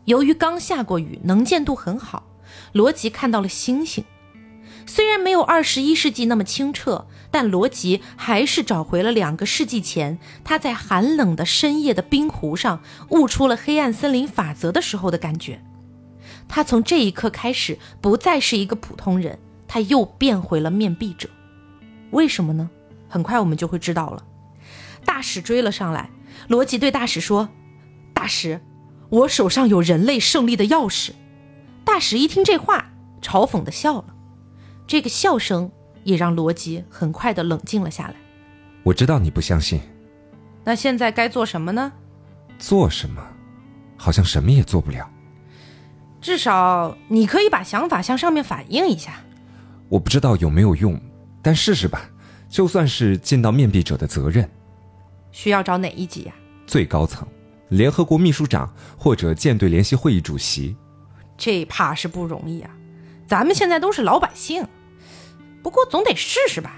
[0.05, 2.27] 由于刚下过雨，能见度很好。
[2.73, 4.05] 罗辑看到了星星，
[4.85, 15.61] 虽然没有二十一世纪那么清澈，但罗辑还是找回了两个世纪前他在寒冷的深夜的冰湖上悟出了黑暗森林法则的时候的感觉。
[16.47, 19.37] 他从这一刻开始不再是一个普通人，
[19.67, 21.29] 他又变回了面壁者。
[22.11, 22.69] 为什么呢？
[23.09, 24.23] 很快我们就会知道了。
[25.05, 26.09] 大使追了上来，
[26.47, 27.49] 罗辑对大使说
[28.13, 28.61] ：“大使，
[29.09, 31.11] 我手上有人类胜利的钥匙。”
[31.83, 34.15] 大使一听这话，嘲讽的笑了。
[34.85, 35.71] 这个笑声
[36.07, 38.15] 也让罗辑很快的冷静了下来。
[38.81, 39.81] 我知道你不相信，
[40.63, 41.91] 那现在该做什么呢？
[42.57, 43.21] 做什么？
[43.97, 45.05] 好像什么也做不了。
[46.21, 49.15] 至少你可以把想法向上面反映一下。
[49.89, 50.97] 我不知道有没有用，
[51.41, 52.09] 但试试吧。
[52.47, 54.49] 就算是尽到面壁者的责任，
[55.33, 56.33] 需要找哪一级呀？
[56.65, 57.27] 最高层，
[57.67, 60.73] 联合国秘书长或者舰队联席会议主席。
[61.37, 62.71] 这怕是不容易啊！
[63.27, 64.65] 咱们现在都是老百姓，
[65.67, 66.77] 不过总得试试吧。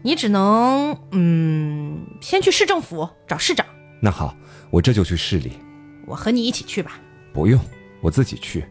[0.00, 3.66] 你只能，嗯，先去市政府找市长。
[4.00, 4.34] 那好，
[4.70, 5.52] 我这就去市里。
[6.06, 6.98] 我和你一起去吧。
[7.34, 7.60] 不用，
[8.00, 8.64] 我自己去。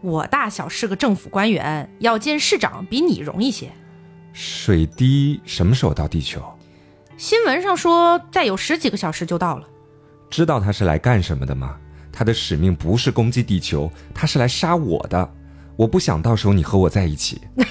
[0.00, 3.70] 我大小是个政府官员，要见市长比你容易些。
[4.32, 6.42] 水滴什么时候到地球？
[7.16, 9.68] 新闻上说，再有十几个小时就到了。
[10.28, 11.78] 知道他是来干什么的吗？
[12.10, 15.34] 他的使命不是攻击地球，他是来杀我的。
[15.76, 17.40] 我不想到时候你和我在一起。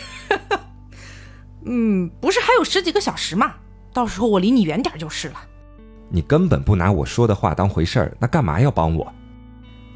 [1.66, 3.56] 嗯，不是还有十几个小时吗？
[3.94, 5.36] 到时候我离你远点就是了。
[6.10, 9.14] 你根本不拿我说的话当回事儿，那干嘛要帮我？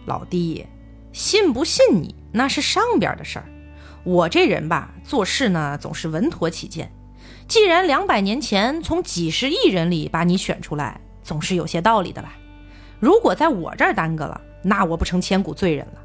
[0.05, 0.65] 老弟，
[1.11, 3.45] 信不信你那是上边的事儿。
[4.03, 6.91] 我这人吧，做事呢总是稳妥起见。
[7.47, 12.33] 既然两百年前从几十亿人里把你选出来，总是有些道理的吧？
[12.99, 16.01] 如果在我这儿耽搁了，那我不成千古罪人了。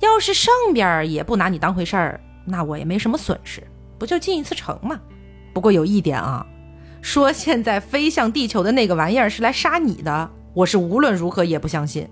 [0.00, 3.62] 要是上边也不拿你当回事儿，那我也没什么损失，
[4.00, 4.98] 不就进一次城吗？
[5.52, 6.46] 不过有一点啊，
[7.02, 12.08] 说现在飞向地球的那个玩意儿是来杀你的，我是无论如何也不相信。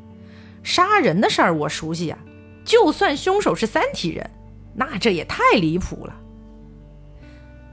[0.62, 2.18] 杀人的事儿我熟悉呀，
[2.62, 4.31] 就算凶手是三体人。
[4.74, 6.14] 那这也太离谱了。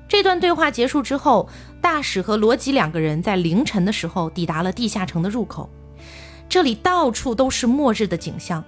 [0.07, 1.49] 这段对话结束之后，
[1.81, 5.69] 大使和罗辑两个人在凌晨的时候抵达了地下城的入口。
[6.47, 8.63] 这里到处都是末日的景象：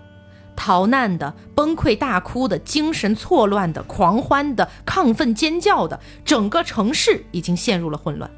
[0.57, 8.29] 逃难的、崩溃大哭的、精神错乱的、狂欢的、亢奋尖叫的，整个城市已经陷入了混乱。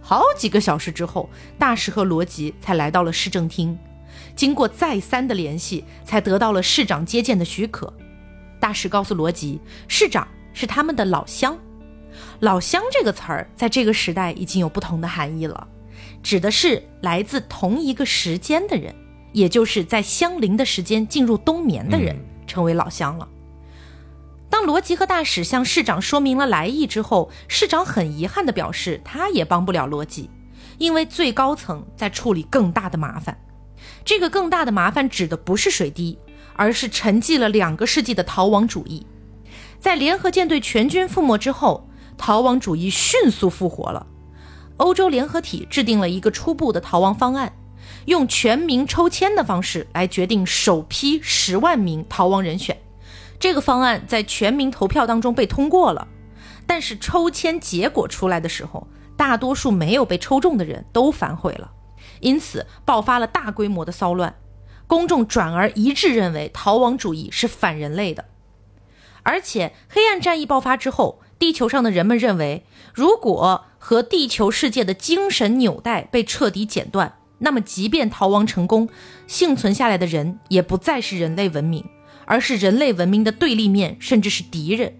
[0.00, 3.76] 好几个小时之后，大使和罗辑才来到了市政厅，
[4.34, 7.92] 经过再三的联系，才得到了市长接见的许可。
[8.58, 11.58] 大使告诉罗辑，市长是他们的老乡。
[12.40, 15.68] 老乡这个词儿在这个时代已经有不同的含义了，
[16.22, 18.94] 指的是来自同一个时间的人，
[19.32, 23.28] 也就是在相邻的时间进入冬眠的人，成为老乡了。
[24.50, 30.30] 当罗辑和大使向市长说明了来意之后，市长很遗憾地表示，他也帮不了罗辑，
[30.78, 33.38] 因为最高层在处理更大的麻烦。
[34.04, 36.18] 这个更大的麻烦指的不是水滴。
[36.60, 39.06] 而是沉寂了两个世纪的逃亡主义，
[39.78, 44.04] 在联合舰队全军覆没之后，逃亡主义迅速复活了。
[44.78, 47.52] 欧洲联合体制定了一个初步的逃亡方案，
[48.08, 52.78] 用全民抽签的方式来决定首批十万名逃亡人选。
[53.38, 56.08] 这个方案在全民投票当中被通过了，
[56.66, 61.70] 但是抽签结果出来的时候，大多数没有被抽中的人都反悔了，
[62.20, 64.34] 因此爆发了大规模的骚乱。
[64.86, 68.24] 公众转而一致认为逃亡主义是反人类的，
[69.22, 78.88] 而且黑暗战役爆发之后，地球上的人们认为，如果和地球世界的精神纽带被彻底剪断，那么即便逃亡成功，
[79.26, 81.84] 幸存下来的人也不再是人类文明，
[82.24, 84.92] 而是人类文明的对立面，甚至是敌人。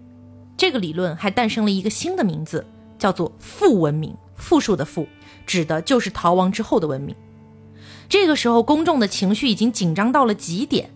[0.57, 2.65] 这个理论还诞生了一个新的名字，
[2.97, 5.07] 叫做负文明，复数的负，
[5.45, 7.15] 指的就是逃亡之后的文明。
[8.07, 10.91] 这个时候，公众的情绪已经紧张到了极点。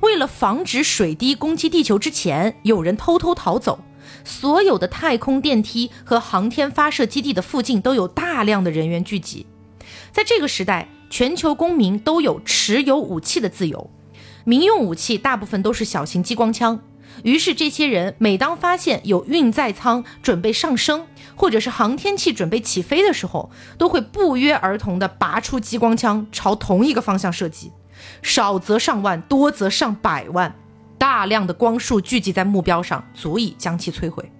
[0.00, 3.80] 为了防止水滴攻击地球之前有人偷偷逃走，
[4.24, 9.46] 所有的太空电梯和航天发射基地的附近都有大量的人员聚集。
[10.12, 13.90] 在这个时代，全球公民都有持有武器的自由，
[14.44, 16.80] 民用武器大部分都是小型激光枪。
[17.24, 27.72] 于是，这些人每当发现有运载舱准备上升，或者是航天器准备起飞的时候，都会不约而同地拔出激光枪，朝同一个方向射击。
[28.22, 30.54] 少则上万，多则上百万，
[30.96, 34.30] 大量的光束聚集在目标上，足以将其摧毁。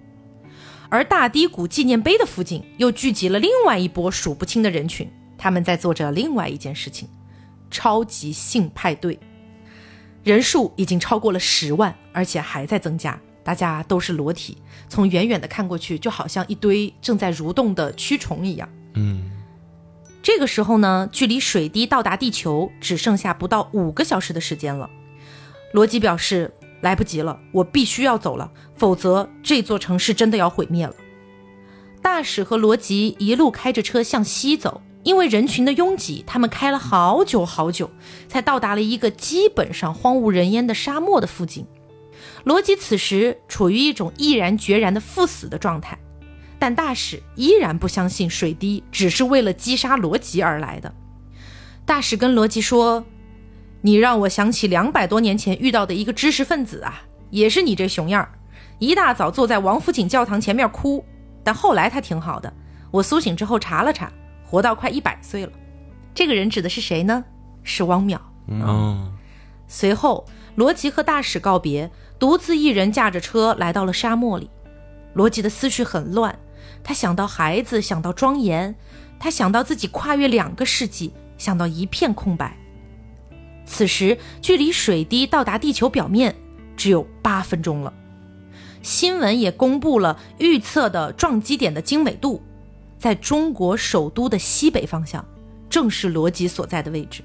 [0.87, 7.09] 而大低谷纪念碑的附近，又聚集了另外一波数不清的人群，他们在做着另外一件事情——
[7.71, 9.17] 超级性派对。
[10.23, 13.19] 人数已经超过了十万，而且还在增加。
[13.41, 18.69] 大家都是裸体，从远远的看过去，就好像一堆正在蠕动的蛆虫一样。
[18.93, 19.31] 嗯，
[20.21, 24.87] 这个时候呢，距离水滴到达地球只剩下不到五个小时的时间了。
[25.71, 30.93] 罗辑表示来不及了，我必须要走了，否则这座城市真的要毁灭了。
[32.01, 37.89] 大使和罗辑一路开着车向西走，因为人群的拥挤，他们开了好久好久，
[38.27, 41.65] 才到达了一个基本上荒无人烟的沙漠的附近。
[42.43, 45.97] 罗辑此时处于一种毅然决然的赴死的状态，
[46.57, 50.93] 但大使依然不相信水滴只是为了击杀罗辑而来的。
[51.85, 53.05] 大使跟罗辑说
[53.81, 58.29] ：“你让我想起两百多年前遇到的一个知识分子啊，也是你这熊样儿，
[58.79, 61.03] 一大早坐在王府井教堂前面哭。
[61.43, 62.53] 但后来他挺好的，
[62.91, 64.11] 我苏醒之后查了查，
[64.49, 65.51] 活到快一百岁了。
[66.15, 67.23] 这个人指的是谁呢？
[67.63, 68.19] 是汪淼。
[68.47, 69.13] 嗯，
[69.67, 74.49] 随后，罗辑和大使告别，独自一人驾着车来到了沙漠里。
[75.13, 76.39] 罗辑的思绪很乱，
[76.83, 78.75] 他想到孩子，想到庄严，
[79.19, 82.57] 他想到自己跨越两个世纪，想到一片空白。
[83.65, 86.35] 此时，距离水滴到达地球表面
[86.75, 87.93] 只有八分钟了。
[88.81, 92.41] 新闻也公布了预测的撞击点的经纬度，
[92.99, 95.25] 在中国首都的西北方向，
[95.69, 97.23] 正是罗辑所在的位置。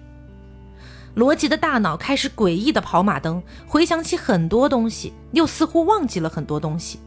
[1.14, 7.00] 罗辑的大脑开始诡异的跑马灯，回想起很多东西，又似乎忘记了很多东西。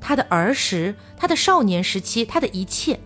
[0.00, 3.00] 他的儿时，他的少年时期，他的一切。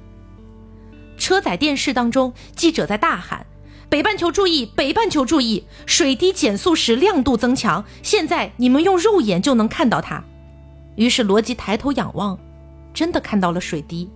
[1.17, 3.47] 车载电视当中，记者在大喊
[3.89, 5.65] ：“北半球注意，北半球注意！
[5.87, 10.23] 水滴减速时亮度增强，现在你们用肉眼就能看到它。”
[10.97, 12.39] 于是罗辑抬头仰望，
[12.93, 14.11] 真的看到了水滴。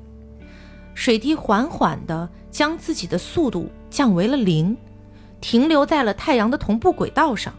[0.97, 4.75] 水滴缓缓地将自己的速度降为了零。
[5.43, 7.53] 停留在了太阳的同步轨道上，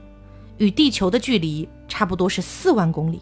[0.58, 3.21] 与地球的距离差不多是四万公里。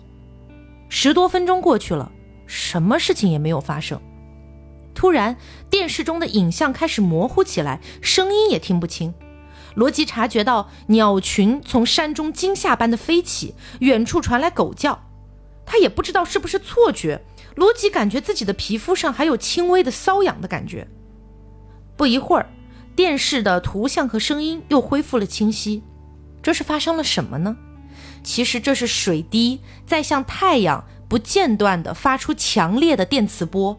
[0.88, 2.10] 十多分钟过去了，
[2.47, 3.99] 什么事情也没有发生。
[4.95, 5.36] 突然，
[5.69, 9.13] 电视中的影像开始模糊起来，声音也听不清。
[9.75, 14.97] 罗辑察觉到鸟群从山中惊吓般的飞起，远处传来狗叫。
[15.65, 20.87] 他也不知道是不是错觉，罗辑感觉自己的皮肤上还有轻微的瘙痒的感觉。
[21.97, 22.49] 不一会儿。
[22.95, 25.83] 电视的图像和声音又恢复了清晰，
[26.41, 27.57] 这是发生了什么呢？
[28.23, 33.77] 其实这是水滴在向太阳不间断地发出强烈的电磁波，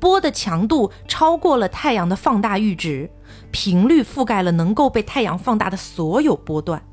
[0.00, 3.08] 波的强度超过了太阳的放大阈值，
[3.52, 6.84] 频率覆盖了能够被太阳放大的所有波段。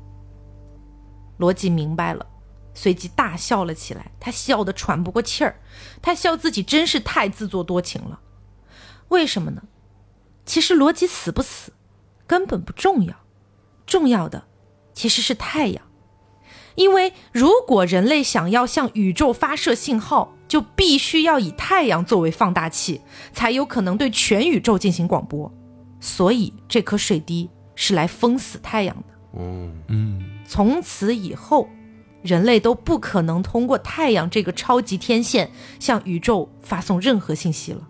[1.38, 2.24] 罗辑明白了，
[2.74, 5.60] 随即大笑了起来，他笑得喘不过气儿，
[6.02, 8.20] 他笑自己真是太自作多情了。
[9.08, 9.62] 为什么呢？
[10.44, 11.72] 其实罗辑死不死，
[12.26, 13.14] 根本不重要，
[13.86, 14.44] 重要的
[14.92, 15.82] 其实是太阳，
[16.74, 23.00] 因为如果人类想要向宇宙发射信号，就必须要以太阳作为放大器，
[23.32, 25.52] 才有可能对全宇宙进行广播。
[26.00, 29.40] 所以这颗水滴是来封死太阳的。
[29.40, 31.68] 哦，嗯，从此以后，
[32.24, 37.86] 人类都不可能通过太阳这个超级天线向宇宙发送任何信息了。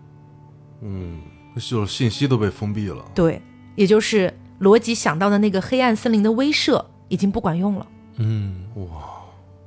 [0.81, 1.21] 嗯，
[1.55, 3.03] 就是信息都被封闭了。
[3.15, 3.41] 对，
[3.75, 7.87] 也就是罗辑想到的那个黑暗森林的威慑已经不管用了。
[8.17, 8.85] 嗯，哇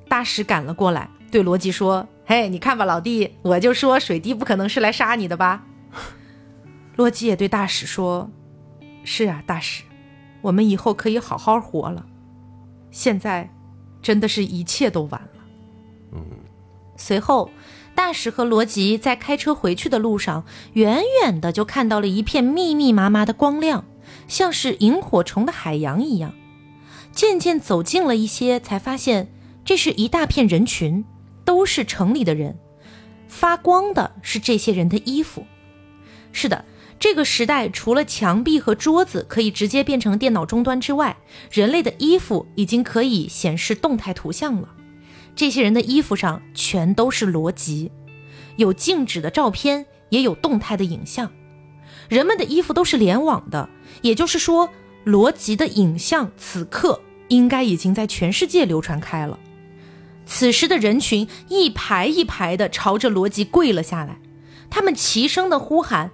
[0.06, 5.64] 大使赶了过来，对罗辑说：“嘿，你看吧，老弟，我就说水滴不可能是来杀你的吧。”
[6.96, 8.30] 罗辑也对大使说
[9.02, 9.84] ：“是啊，大使，
[10.42, 12.04] 我们以后可以好好活了。
[12.90, 13.50] 现在，
[14.02, 15.44] 真的是一切都晚了。”
[16.12, 16.24] 嗯，
[16.96, 17.50] 随后，
[17.94, 23.84] 大使和罗吉在开车回去的路上，远远的就看到了一片密密麻麻的光亮，
[24.26, 26.34] 像是萤火虫的海洋一样。
[27.12, 29.28] 渐渐走近了一些，才发现
[29.64, 31.04] 这是一大片人群，
[31.44, 32.58] 都是城里的人。
[33.26, 35.44] 发光的是这些人的衣服。
[36.32, 36.64] 是的，
[37.00, 41.16] 这个时代除了墙壁和桌子可以直接变成电脑终端之外，
[41.50, 44.68] 人类的衣服已经可以显示动态图像了。
[45.36, 47.92] 这些人的衣服上全都是逻辑，
[48.56, 51.30] 有静止的照片，也有动态的影像。
[52.08, 53.68] 人们的衣服都是联网的，
[54.02, 54.68] 也就是说，
[55.04, 59.38] 罗辑的影像此刻应该已经在全世界流传开了。
[60.26, 64.18] 此时的人群一排一排的朝着罗辑跪了下来，
[64.68, 66.10] 他们齐声的呼喊：“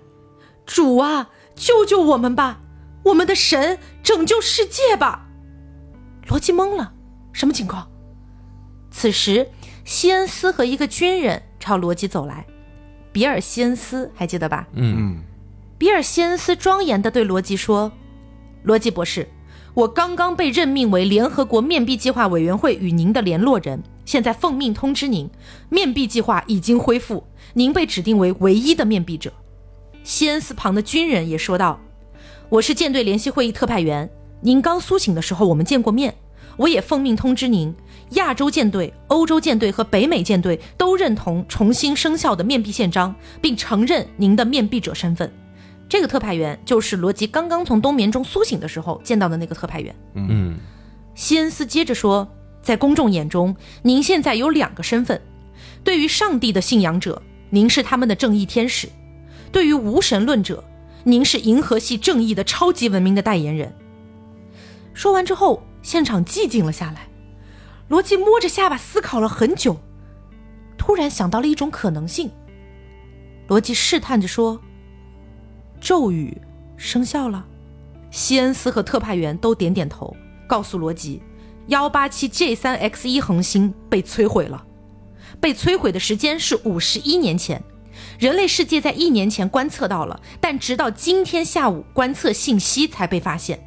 [0.66, 2.60] 主啊，救救我们吧！
[3.04, 5.28] 我们的神，拯救世界吧！”
[6.28, 6.92] 罗辑懵了，
[7.32, 7.86] 什么情况？
[8.90, 9.48] 此时，
[9.84, 12.46] 西恩斯和一个军人朝罗辑走来，
[13.12, 14.66] 比尔·西恩斯还记得吧？
[14.72, 15.22] 嗯，嗯，
[15.76, 17.92] 比尔·西恩斯庄严地对罗辑说
[18.64, 19.28] ：“罗辑博士，
[19.74, 25.28] 我刚刚被任命为联合国面壁计划委员会与您的联络人，现在奉命通知您，
[25.68, 29.30] 面壁计划已经恢复，您被指定为唯一的面壁者。
[30.04, 31.80] 西恩斯旁的军人也说道
[32.50, 34.08] ：“我是舰队联席会议特派员，
[34.42, 36.14] 您刚苏醒的时候我们见过面。
[36.58, 37.74] 我也奉命通知您，
[38.10, 45.32] 亚洲舰队、欧洲舰队和北美舰队都认同重新生效的面壁宪章，并承认您的面壁者身份。
[45.88, 50.58] 这个特派员就是罗辑刚刚从冬眠中苏醒的时候见到的那个特派员。”嗯，
[51.14, 52.28] 西恩斯接着说
[52.60, 55.18] ：“在公众眼中，您现在有两个身份。
[55.82, 58.86] 对于上帝的信仰者，您是他们的正义天使；
[59.54, 60.64] 对于无神论者，
[61.04, 63.72] 您是银河系正义的超级文明的代言人。”
[64.92, 67.08] 说完之后，现场寂静了下来。
[67.86, 69.76] 罗辑摸着下巴思考了很久，
[70.76, 72.28] 突然想到了一种可能性。
[73.46, 74.60] 罗辑试探着说
[75.80, 76.36] ：“咒语
[76.76, 77.46] 生效了。”
[78.10, 80.16] 西恩斯和特派员都点点头，
[80.48, 81.22] 告诉罗辑，
[81.68, 84.66] 幺八七 J 三 X 一恒星被摧毁了。
[85.40, 87.62] 被摧毁的时间是五十一年前，
[88.18, 93.58] 人类世界在一年前观测到了，但直到今天下午，观测信息才被发现。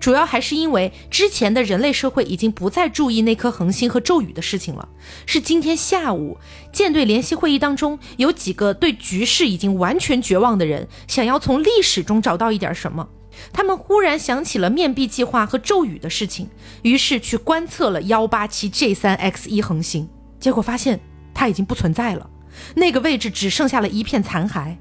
[0.00, 4.88] 主要还是因为之前的人类社会已经不再注意那颗恒星和咒语的事情了。
[5.24, 6.36] 是今天下午，
[6.72, 13.08] 舰队联席会议当中，有几个对局势已经完全绝望的人，想要从历史中找到一点什么。
[13.52, 16.48] 他们忽然想起了面壁计划和咒语的事情，
[16.82, 21.00] 于是去观测了幺八七 J 三 X 一恒星，结果发现
[21.32, 22.28] 它已经不存在了，
[22.76, 24.76] 那个位置只剩下了一片残骸。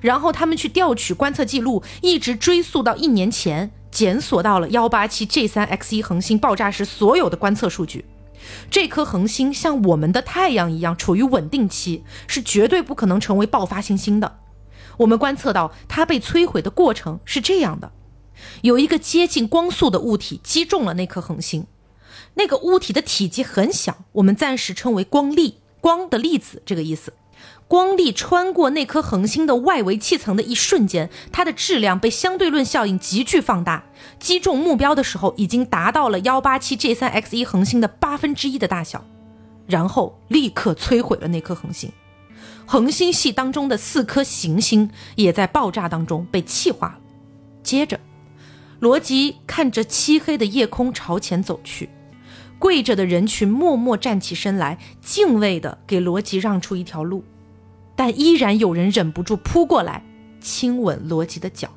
[0.00, 8.04] 然后他们去调取观测记录，一直追溯到一年前，检索到了幺八七 J 三 X 一恒星爆炸时所有的观测数据。
[8.68, 14.40] 这颗恒星像我们的太阳一样处于稳定期，是绝对不可能成为爆发行星的。
[14.98, 17.92] 我们观测到它被摧毁的过程是这样的：
[18.62, 21.66] 有一个接近光速的物体击中了那颗恒星，
[22.34, 27.12] 那个物体的体积很小，我们暂时称为光粒，光的粒子这个意思。
[27.66, 33.84] 光粒穿过那颗恒星的外围气层的一瞬间，它的质量被相对论效应急剧放大，
[34.20, 39.04] 击中目标的时候已经达到了幺八七 J 三 X 一恒星的八分之一的大小，
[39.66, 41.90] 然后立刻摧毁了那颗恒星。
[42.66, 46.98] 恒星系当中的四颗行星也在爆炸当中被气化了。
[47.62, 47.98] 接着，
[48.80, 51.88] 罗辑看着漆黑的夜空朝前走去，
[52.62, 57.24] 跪着的人群默默站起身来，敬畏地给罗辑让出一条路，
[57.96, 60.04] 但依然有人忍不住扑过来
[60.40, 61.68] 亲吻罗辑的脚。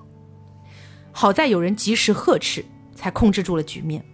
[1.12, 2.64] 好在有人及时呵斥，
[2.94, 4.06] 才控制住了局面。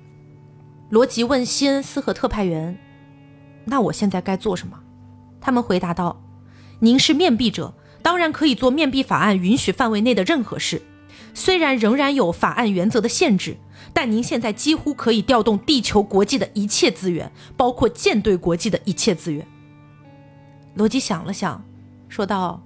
[0.89, 2.79] 罗辑问西恩斯和特派员
[3.67, 4.79] ：“那我现在该做什么？”
[5.41, 6.23] 他们回答道。
[6.79, 10.81] 您是面壁者，当然可以做面壁法案允许范围内的任何事。
[11.33, 13.57] 虽然仍然有法案原则的限制，
[13.93, 19.45] 但您现在几乎可以调动地球国际的一切资源，包括舰队国际的一切资源。
[20.75, 21.63] 罗辑想了想，
[22.07, 22.61] 说道：“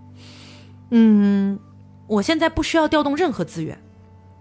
[0.91, 1.59] 嗯，
[2.07, 3.78] 我现在不需要调动任何资源，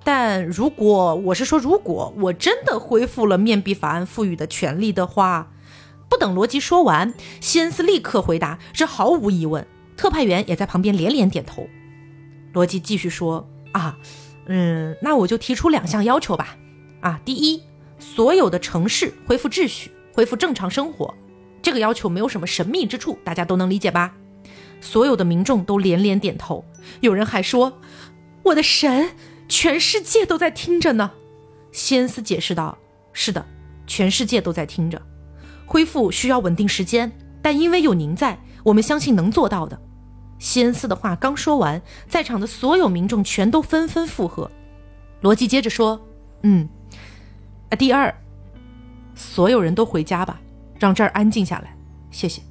[0.05, 5.51] 但如果我是说，如果我真的恢复了面壁法案赋予的权利的话。”
[6.07, 9.67] 不等罗辑说完，西恩斯立刻回答：“这毫无疑问。”
[9.97, 11.67] 特派员也在旁边连连点头。
[12.53, 13.97] 罗辑继续说：“啊，
[14.47, 16.57] 嗯，那我就提出两项要求吧。
[17.05, 17.63] 啊，第一，
[17.99, 21.15] 所有的城市恢复秩序，恢复正常生活。
[21.61, 24.15] 这个要求没有什么神秘之处，大家都能理解吧？”
[24.81, 26.65] 所有的民众都连连点头。
[27.01, 27.79] 有人还说
[28.45, 29.11] ：“我的神，
[29.49, 31.11] 全世界都在听着呢。”
[31.73, 32.79] 西恩斯解释道
[33.13, 33.45] ：“是的，
[33.87, 35.01] 全世界都在听着。”
[35.67, 39.79] 恢复需要稳定时间，但因为有您在，我们相信能做到的。
[40.39, 44.51] 西恩斯的话刚说完，在场的所有民众全都纷纷附和。
[45.21, 46.07] 罗辑接着说
[46.45, 46.69] ：“嗯，
[47.75, 48.15] 第二，
[49.15, 50.41] 所有人都回家吧，
[50.79, 51.77] 让这儿安静下来，
[52.11, 52.43] 谢谢。”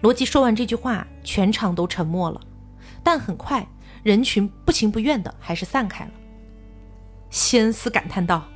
[0.00, 2.40] 罗辑说完这句话，全场都沉默了，
[3.02, 3.66] 但很快
[4.02, 6.10] 人群不情不愿的还是散开了。
[7.30, 8.48] 西恩斯感叹道：“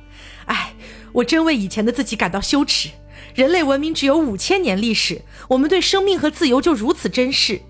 [0.47, 0.73] 哎，
[1.11, 2.89] 我真为以前的自己感到羞耻。”
[3.35, 7.61] 人类文明只有五千年历史，我们对生命和自由就如此珍视。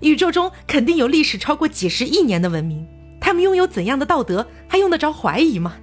[0.00, 2.86] 宇宙中肯定有历史超过几十亿年的文明，
[3.20, 5.76] 他们拥有怎样的道德，还用得着怀疑吗？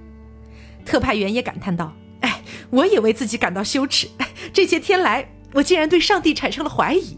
[0.90, 4.08] 特派员也感叹道：“哎，我也为自己感到羞耻。
[4.52, 7.16] 这些天来，我竟然对上帝产生了怀疑。”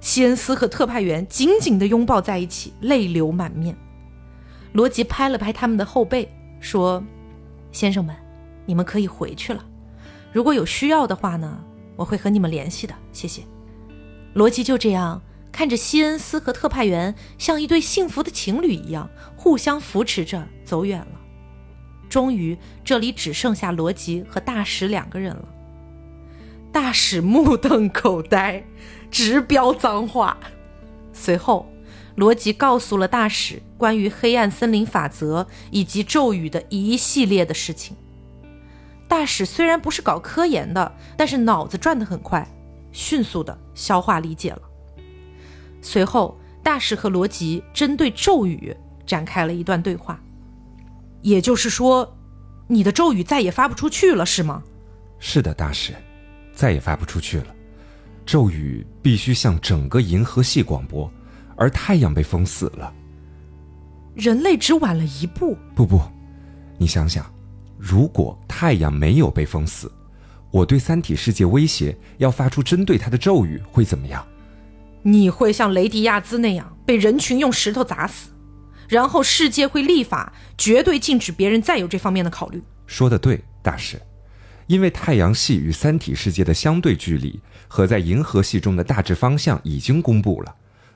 [0.00, 3.76] 西恩斯和特派员紧紧地拥抱在一起，泪流满面。
[4.72, 7.04] 罗辑拍了拍他们的后背，说
[7.72, 8.16] ：“先生们，
[8.64, 9.62] 你们可以回去了。”
[10.32, 11.62] 如果有需要的话呢，
[11.94, 12.94] 我会和你们联系的。
[13.12, 13.42] 谢谢。
[14.32, 15.20] 罗辑就这样
[15.52, 21.21] 看着西恩斯和特派员像一对幸福的情侣一样互相扶持着走远了。
[22.12, 25.48] 终于，这里只剩下罗辑和大使两个人了。
[26.70, 28.62] 大使目瞪口呆，
[29.10, 30.36] 直飙脏话。
[31.14, 31.72] 随后，
[32.16, 37.96] 罗辑告诉了大使关于黑暗森林法则以及咒语的一系列的事情。
[39.08, 42.46] 大使虽然不是搞科研的，但是脑子转得很快，
[42.92, 44.60] 迅速的消化理解了。
[45.80, 50.22] 随后，大使和罗辑针对咒语展开了一段对话。
[51.22, 52.16] 也就是说，
[52.68, 54.62] 你的咒语再也发不出去了，是吗？
[55.18, 55.94] 是的，大师，
[56.52, 57.46] 再也发不出去了。
[58.26, 61.10] 咒语必须向整个银河系广播，
[61.56, 62.92] 而太阳被封死了。
[64.14, 65.56] 人类只晚了一步。
[65.74, 66.00] 不不，
[66.76, 67.24] 你想想，
[67.78, 69.90] 如果太阳没有被封死，
[70.50, 74.24] 我对三体世界威胁要发出针对它的咒语会怎么样？
[75.02, 78.30] 你会像雷迪亚兹那样被人群用石头砸死。
[78.88, 82.62] 然后世界会立法，绝对禁止别人再有这方面的考虑。
[82.86, 84.00] 说的对，大师，
[84.66, 90.54] 因为太阳系与三体世界的相对距离和在银河系中的大致方向已经公布了，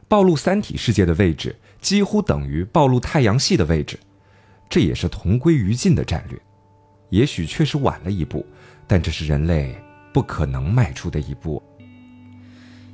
[0.09, 3.99] 暴露三体世界的位置几乎等于暴露太阳系的位置，
[4.68, 6.39] 这也是同归于尽的战略。
[7.11, 8.45] 也许确实晚了一步，
[8.87, 9.80] 但这是人类
[10.12, 11.62] 不可能迈出的一步。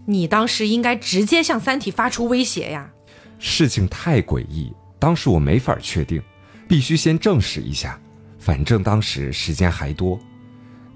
[0.05, 2.91] 你当时应该直接向三体发出威胁呀！
[3.39, 4.73] 事情太诡异。
[5.03, 6.23] 当时我没法确定，
[6.69, 7.99] 必须先证实一下。
[8.39, 10.17] 反正当时时间还多。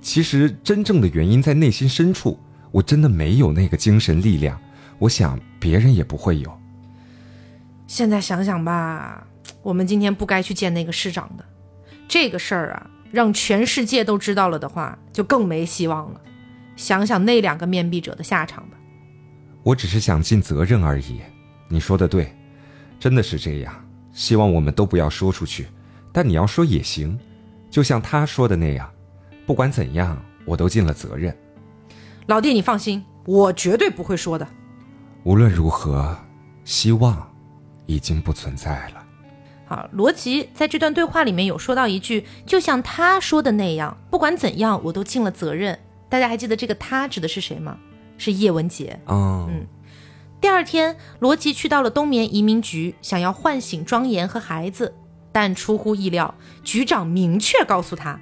[0.01, 2.39] 其实真正的原因在内心深处，
[2.71, 4.57] 我真的没有那个精神力量。
[5.01, 6.57] 我想别人也不会有。
[7.89, 9.27] 现在想想吧，
[9.61, 11.45] 我们今天不该去见那个市长的。
[12.07, 16.21] 这个事儿啊，让全世界都知道了的话，就更没希望了。
[16.77, 18.77] 想想那两个面壁者的下场吧。
[19.65, 21.21] 我只是想尽责任而已。
[21.69, 22.33] 你说的对，
[23.01, 23.75] 真的是这样。
[24.17, 25.69] 希望我们都不要说出去，
[26.11, 27.19] 但你要说也行，
[27.71, 28.91] 就像他说的那样，
[29.45, 31.37] 不管怎样，我都尽了责任。
[32.25, 34.49] 老弟，你放心，我绝对不会说的。
[35.25, 36.17] 无论如何，
[36.65, 37.31] 希望
[37.85, 39.05] 已经不存在了。
[39.67, 45.79] 好，罗辑在这段对话里面有说到一句，就像他说的那样，不管怎样，我都尽了责任。
[46.09, 47.77] 大家还记得这个他指的是谁吗？
[48.17, 48.99] 是叶文洁。
[49.05, 49.67] 哦，嗯。
[50.39, 54.95] 第二天，罗辑去到了冬眠移民局，想要唤醒庄严和孩子，
[55.33, 58.21] 但出乎意料，局长明确告诉他，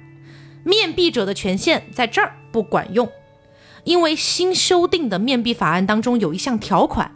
[0.63, 3.09] 面壁者的权限在这儿不管用，
[3.83, 7.11] 因为新修订的面壁法案当中有一项条款，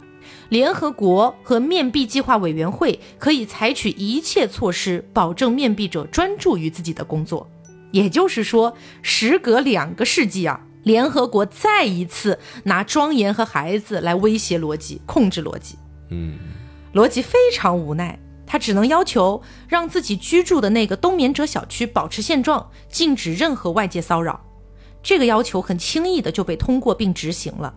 [0.50, 7.48] 联合国和面壁计划委员会可以采取一切措施，保证面壁者专注于自己的工作。
[7.90, 10.60] 也就是说，时隔两个世纪啊。
[10.82, 15.76] 联合国再一次拿庄严和孩子来威胁罗辑，控制罗辑。
[16.10, 16.38] 嗯，
[16.92, 24.40] 罗辑非常无奈，他只能要求让自己居住的那个冬眠者小区保持现状，禁止任何外界骚扰。
[25.02, 27.74] 这个要求很轻易的就被通过并执行了。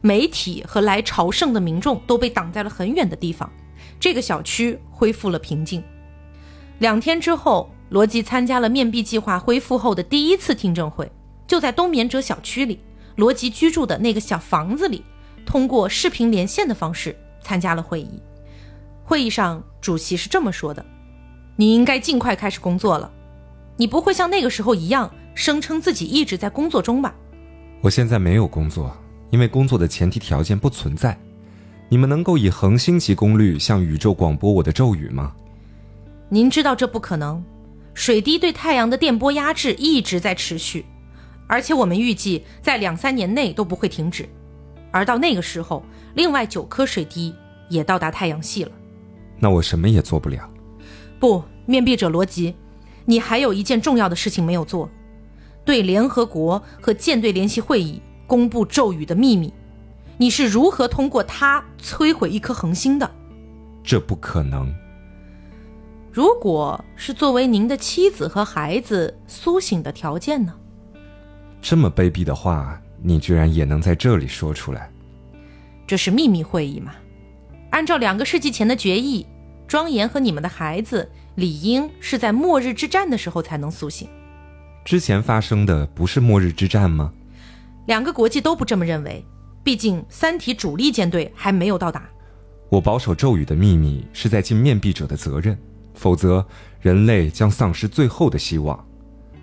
[0.00, 3.50] 媒体和来朝圣的民众都被挡在了很远的地方，
[4.00, 5.82] 这个小区恢复了平静。
[6.78, 11.10] 两天之后，罗辑参加了面壁计划恢复后的第一次听证会。
[11.48, 12.78] 就在冬眠者小区里，
[13.16, 15.02] 罗辑居住的那个小房子里，
[15.46, 18.22] 通过视频连线的方式参加了会议。
[19.02, 20.84] 会议上，主席是这么说的
[21.56, 23.10] ：“你应该尽快开始工作了。
[23.78, 27.14] 你不会像那个时候一样声称自己一直在工作中吧？”
[27.80, 28.94] 我现在没有工作，
[29.30, 31.18] 因为工作的前提条件不存在。
[31.88, 35.32] 你们能够以恒星级功率向宇宙广播我的咒语吗？
[36.28, 37.42] 您知道这不可能。
[37.94, 40.84] 水滴对太阳的电波压制一直在持续。
[41.48, 44.28] 而且我们预计在两三年内都不会停止，
[44.92, 45.82] 而到那个时候，
[46.14, 47.34] 另外九颗水滴
[47.68, 48.70] 也到达太阳系了。
[49.40, 50.48] 那我什么也做不了。
[51.18, 52.54] 不，面壁者罗辑，
[53.06, 54.88] 你还有一件重要的事情没有做，
[55.64, 59.52] 对联合国和舰队联席会议公布咒语的秘密。
[60.18, 63.10] 你是如何通过它摧毁一颗恒星的？
[63.82, 64.70] 这不可能。
[66.12, 70.54] 如果是作为您的妻子和孩子苏醒的条件呢？
[71.60, 74.90] 这么卑鄙的话，你居然也能在这里说出来？
[75.86, 76.92] 这是秘密会议嘛？
[77.70, 79.26] 按照两个世纪前的决议，
[79.66, 84.08] 庄严和你们的孩子理应是在末日之战的时候才能苏醒。
[84.84, 87.12] 之前发生的不是末日之战吗？
[87.86, 89.24] 两个国际都不这么认为，
[89.64, 92.08] 毕竟三体主力舰队还没有到达。
[92.70, 95.58] 我保守咒语的秘密是在尽面壁者的责任，
[95.94, 96.46] 否则
[96.80, 98.86] 人类将丧失最后的希望。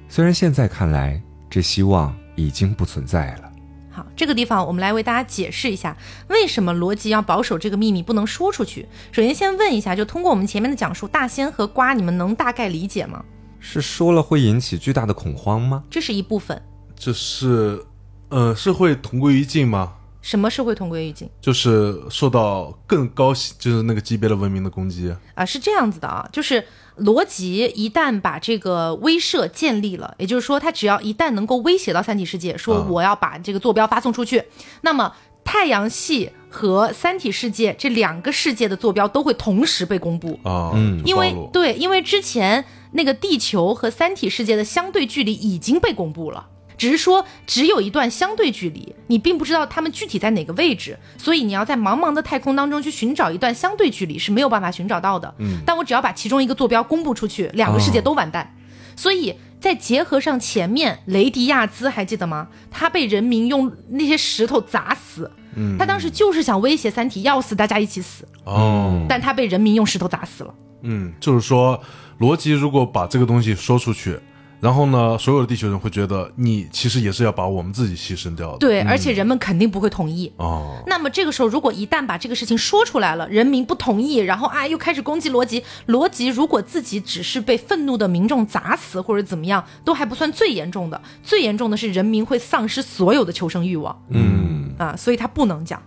[0.08, 1.22] 虽然现在看来。
[1.56, 3.50] 这希望已经不存在了。
[3.90, 5.96] 好，这个地方我们来为大家解释一下，
[6.28, 8.86] 为什么罗辑要保守这个秘密不能说出去。
[9.14, 13.24] 首先，先问一下，就通过我们前面的讲述，大仙和瓜，你们能大概理解吗？
[13.62, 15.82] 是说了会引起巨大的恐慌吗？
[15.90, 16.62] 这是一部分。
[16.94, 17.82] 这是
[18.28, 19.94] 呃，是会同归于尽吗？
[20.22, 25.16] 什么是会同归于尽就是受到更高就是那个级别的文明的攻击。
[25.36, 25.46] 啊？
[25.46, 26.66] 是这样子的啊，就是
[26.98, 32.88] 罗辑一旦把这个威慑建立了，也就是说，他只要一旦能够威胁到三体世界，说啊。
[32.90, 34.44] 我要把这个坐标发送出去，
[34.82, 40.40] 那么太阳系和三体世界这两个世界的坐标都会同时被公布。
[40.44, 41.02] 啊，嗯。
[41.06, 46.48] 因为对，因为之前那个地球和三体世界的相对距离已经被公布了，
[46.78, 55.34] 只是说只有一段相对距离，你并不知道他们具体在哪个位置，所以你要在茫茫的太空当中去寻找一段相对距离是没有办法寻找到的。
[55.40, 58.56] 嗯但我只要把其中一个坐标公布出去，两个世界都完蛋。
[58.96, 62.48] 所以再结合上前面雷迪亚兹，还记得吗？
[62.72, 70.54] 他被人民用那些石头砸死，嗯他当时就是想威胁三体，要死大家一起死，哦，但他被人民用石头砸死了。
[70.84, 71.82] 嗯，就是说，
[72.20, 74.18] 罗辑如果把这个东西说出去，
[74.66, 78.58] 然后呢，所有的地球人会觉得你其实也是要把我们自己牺牲掉的。
[78.58, 80.34] 对，而且人们肯定不会同意。
[80.38, 85.64] 哦，那么这个时候，如果一旦把这个事情说出来了，人民不同意，然后啊又开始攻击罗辑。
[85.86, 95.80] 罗辑如果自己只是被愤怒的民众砸死或者怎么样，都还不算最严重的，最严重的是人民会丧失所有的求生欲望嗯啊，所以他不能讲。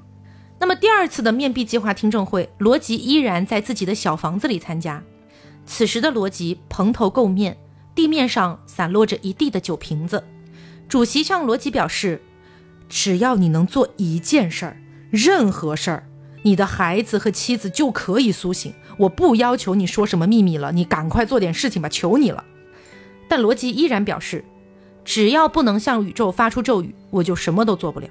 [0.60, 5.02] 那么第二次的面壁计划听证会，罗辑依然在自己的小房子里参加。
[5.66, 7.58] 此时的罗辑蓬头垢面，
[7.98, 10.22] 地面上散落着一地的酒瓶子。
[10.88, 12.22] 主席向罗辑表示，
[12.88, 14.80] 只要你能做一件事儿，
[15.10, 16.08] 任何事儿，
[16.44, 18.72] 你的孩子和妻子就可以苏醒。
[18.98, 22.44] 我不要求你说什么秘密了，你赶快做点事情吧，求你了。
[23.28, 24.44] 但罗辑依然表示，
[25.04, 28.06] 只要不能向宇宙发出咒语，我就什么都做不了。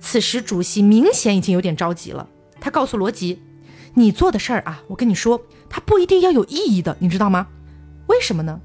[0.00, 2.28] 此时，主席明显已经有点着急了。
[2.60, 3.40] 他告诉罗辑
[3.94, 7.46] ：“你做的事儿啊，我跟你说，它不一定要有意义的，你知道吗？
[8.08, 8.60] 为什么呢？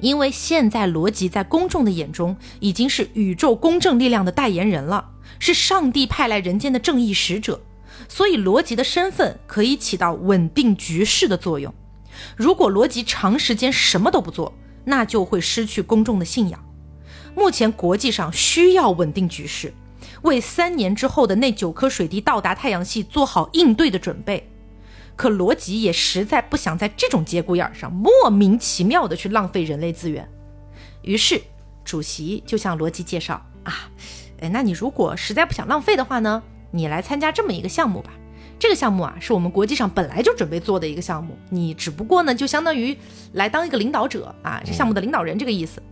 [0.00, 7.60] 因为现在罗辑在公众的眼中已经是宇宙公正力量的代言人了，是上帝派来人间的正义使者，
[8.08, 11.72] 所以罗辑的身份可以起到稳定局势的作用。
[12.36, 16.62] 如果罗辑长时间什么都不做，那就会失去公众的信仰。
[17.34, 19.74] 目前国际上需要稳定局势，
[20.22, 24.48] 为三年之后的那九颗水滴到达太阳系做好应对的准备。
[25.16, 30.28] 可罗辑也实在不想在这种节骨眼上莫名其妙的去浪费人类资源，
[31.02, 31.40] 于是
[31.84, 33.90] 主席就向罗辑介绍啊，
[34.40, 38.12] 哎，那你如果实在不想浪费的话呢，你来参加这么一个项目吧。
[38.58, 42.96] 这个项目啊，是我们国际上本来就准备做的一个项目，你只不过呢，就相当于
[43.32, 45.82] 来当一个领导者啊，这项目的领导人这个意思。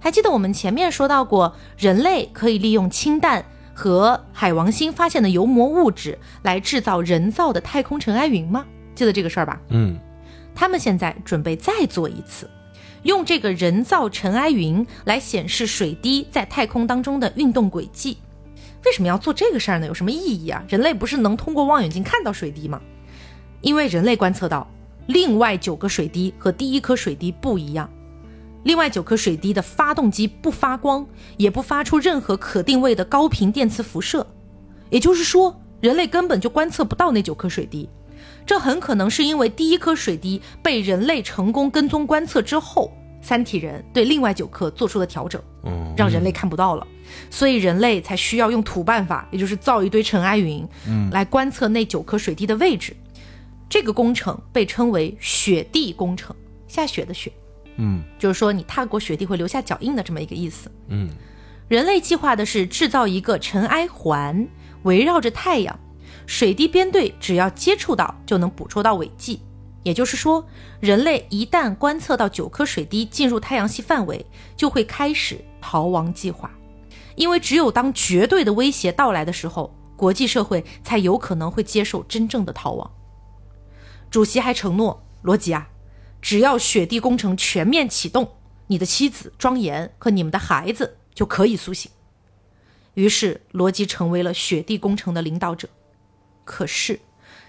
[0.00, 3.44] 还记得我们前面说到过，人类可以利用氢弹
[3.78, 8.66] 和海王星发现的油膜物质来制造人造的太空尘埃云吗？
[8.96, 9.60] 记得这个事儿吧？
[9.68, 9.96] 嗯
[10.52, 12.50] 他们现在准备再做一次，
[13.04, 18.18] 用这个人造尘埃云来显示水滴在太空当中的运动轨迹。
[18.84, 19.86] 为什么要做这个事儿呢？
[19.86, 20.60] 有什么意义啊？
[20.68, 22.80] 人类不是能通过望远镜看到水滴吗？
[23.60, 24.68] 因为人类观测到，
[25.06, 27.88] 另外九个水滴和第一颗水滴不一样。
[28.68, 31.06] 另外九颗水滴的发动机不发光，
[31.38, 34.26] 也不发出任何可定位的高频电磁辐射，
[34.90, 37.88] 也就是说，人类根本就观测不到那九颗水滴。
[38.44, 42.92] 这很可能是因为第一颗水滴被人类成功跟踪观测之后，
[43.22, 46.86] 三体人对另外九颗做出了调整，嗯，让人类看不到了，
[47.30, 52.94] 所以人类才需要用土办法，也就是造一堆尘埃云，嗯来观测那九颗水滴的位置。
[53.66, 57.32] 这个工程被称为雪地工程，下雪的雪，
[57.78, 60.70] 嗯就是说你踏过雪地会留下脚印的这么一个意思。
[60.88, 61.08] 嗯
[61.68, 64.46] 人类计划的是制造一个尘埃环，
[64.82, 65.78] 围绕着太阳，
[66.26, 69.40] 水滴编队只要接触到就能捕捉到尾迹。
[69.84, 70.46] 也就是说，
[70.80, 74.24] 人类一旦观测到九颗水滴进入太阳系范围，
[74.56, 76.50] 就会开始逃亡计划。
[77.14, 82.90] 因为只有当绝对的威胁到来的时候，国际社会才有可能会接受真正的逃亡。
[84.10, 85.68] 主席还承诺罗辑啊，
[86.20, 88.32] 只要雪地工程全面启动，
[88.66, 91.90] 你的妻子庄严和你们的孩子就可以苏醒。
[92.94, 95.68] 于是，罗辑成为了雪地工程的领导者。
[96.44, 96.98] 可是，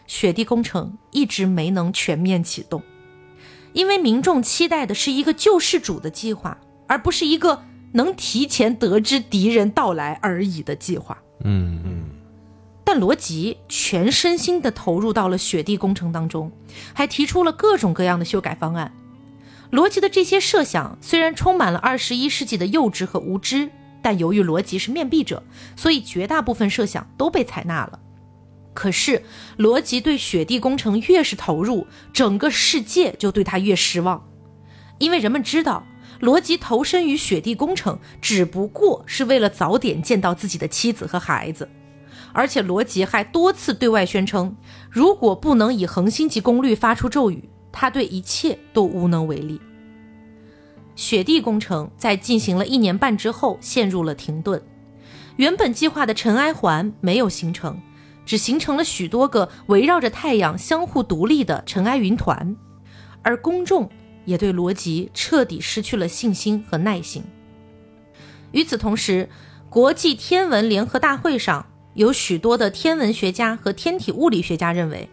[0.05, 2.83] 雪地工程一直没能全面启动，
[3.73, 7.63] 因为民众期待的是一个救世主的计划，而不是一个
[7.93, 11.17] 能提前得知敌人到来而已的计划。
[11.43, 12.08] 嗯嗯
[12.91, 16.51] 但罗辑全身心地投入到了雪地工程当中，
[16.91, 18.91] 还提出了各种各样的修改方案。
[19.69, 23.69] 罗辑的这些设想虽然充满了二十一世纪的幼稚和无知，
[24.01, 25.43] 但由于罗辑是面壁者，
[25.75, 27.99] 所以绝大部分设想都被采纳了。
[28.73, 29.21] 可是，
[29.57, 34.27] 罗辑对雪地工程越是投入，整个世界就对他越失望，
[34.97, 35.85] 因为人们知道，
[36.19, 41.69] 罗辑投身于雪地工程，只不过是为了早点见到自己的妻子和孩子。
[42.31, 44.55] 而且罗辑还多次对外宣称，
[44.89, 49.59] 如果不能以恒星级功率发出咒语，他对一切都无能为力。
[50.95, 54.61] 雪地工程在进行了一年半之后陷入了停顿，
[55.37, 57.81] 原本计划的尘埃环没有形成，
[58.25, 62.55] 只形成了许多个围绕着太阳相互独立的尘埃云团，
[63.21, 63.89] 而公众
[64.25, 67.23] 也对罗辑彻底失去了信心和耐心。
[68.51, 69.29] 与此同时，
[69.69, 71.65] 国际天文联合大会上。
[71.99, 75.09] 有许多的天文学家和天体物理学家认为，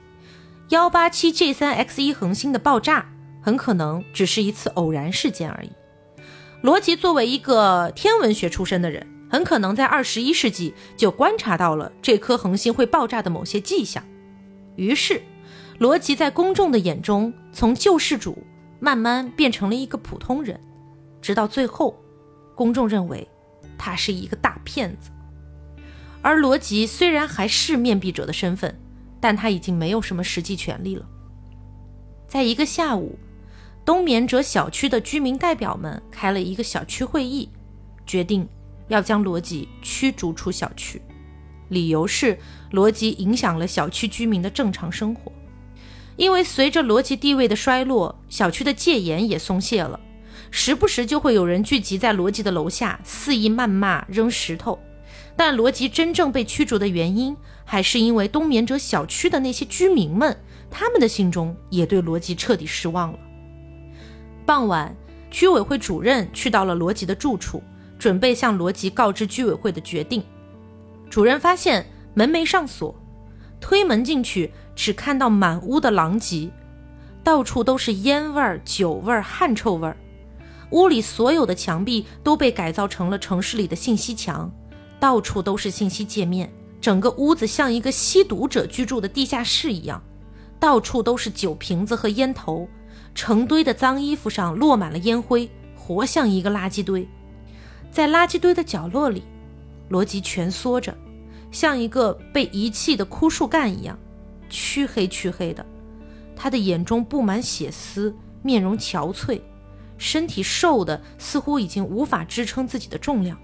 [0.69, 3.11] 幺八七 G 三 X 一恒星的爆炸
[3.43, 5.73] 很可能只是一次偶然事件而已。
[6.63, 14.01] 罗辑作为一个天文学出身的人，很可能在二十一世纪就观察到了这颗恒星会爆炸的某些迹象。
[14.77, 15.21] 于是，
[15.79, 18.39] 罗辑在公众的眼中从救世主
[18.79, 20.61] 慢慢变成了一个普通人，
[21.21, 21.99] 直到最后，
[22.55, 23.29] 公众认为
[23.77, 25.11] 他是一个大骗子。
[26.27, 28.77] 而罗辑虽然还是面壁者的身份，
[29.21, 31.07] 但他已经没有什么实际权利了。
[32.27, 33.17] 在一个下午，
[33.85, 37.49] 冬眠者小区的居民代表们开了一个小区会议，
[38.05, 38.45] 决定
[38.89, 41.01] 要将罗辑驱逐出小区。
[41.69, 42.37] 理由是
[42.73, 45.31] 罗辑影响了小区居民的正常生活。
[46.17, 50.01] 因为随着罗辑地位的衰落，小区的戒严也松懈了，
[50.51, 54.77] 时不时就会有人聚集在罗辑的楼下肆意谩骂、扔石头。
[55.37, 60.35] 但罗辑真正被驱逐的原因，还是因为冬眠者小区的那些居民们，
[60.71, 63.19] 他们的心中也对罗辑彻底失望了。
[64.47, 64.97] 傍晚，
[65.31, 67.63] 居委会主任去到了罗辑的住处，
[67.99, 70.25] 准备向罗辑告知居委会的决定。
[71.11, 71.85] 主任发现
[72.15, 72.95] 门没上锁，
[73.61, 76.51] 推门进去，只看到满屋的狼藉，
[77.23, 79.93] 到处都是烟味、酒味、汗臭味。
[80.71, 84.51] 屋里所有的墙壁都被改造成了城市里的信息墙。
[85.07, 90.03] 到处都是信息界面，整个屋子像一个吸毒者居住的地下室一样，
[90.59, 92.69] 到处都是酒瓶子和烟头，
[93.15, 97.09] 成堆的脏衣服上落满了烟灰，活像一个垃圾堆。
[97.89, 99.23] 在垃圾堆的角落里，
[99.91, 100.93] 罗辑蜷缩着，
[101.53, 103.97] 像一个被遗弃的枯树干一样，
[104.51, 105.65] 黢黑黢黑的。
[106.35, 109.41] 他的眼中布满血丝，面容憔悴，
[109.99, 113.39] 身体瘦的似乎已经无法支撑自己的重量。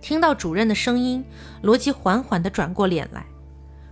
[0.00, 1.24] 听到主任的声音，
[1.62, 3.26] 罗辑缓缓地转过脸来，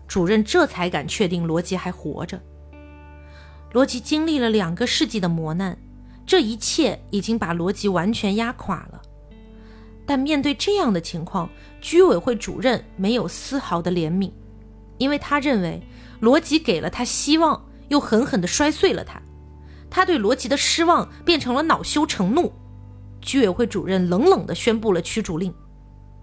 [0.07, 2.41] 主任这才敢确定罗辑还活着。
[3.73, 5.79] 罗辑经历了两个世纪的磨难，
[6.27, 9.03] 这一切已经把罗辑完全压垮了。
[10.07, 11.51] 但面对这样的情况，
[11.83, 14.33] 居委会主任没有丝毫的怜悯，
[14.97, 15.83] 因为他认为
[16.21, 19.21] 罗辑给了他希望，又狠狠地摔碎了他。
[19.91, 22.51] 他对罗辑的失望变成了恼羞成怒。
[23.21, 25.53] 居委会主任冷冷地宣布了驱逐令。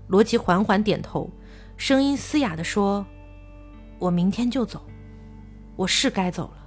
[0.08, 1.30] 罗辑缓缓点头，
[1.78, 3.06] 声音嘶哑地说
[3.98, 4.86] ：“我明天就走，
[5.76, 6.66] 我是该走了。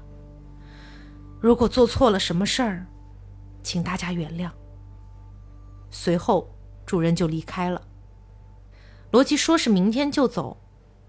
[1.41, 2.87] 如果做错了什么事儿，
[3.63, 4.51] 请大家原谅。”
[5.89, 6.51] 随后，
[6.85, 7.83] 主人就离开了。
[9.13, 10.59] 罗辑说是明天就走，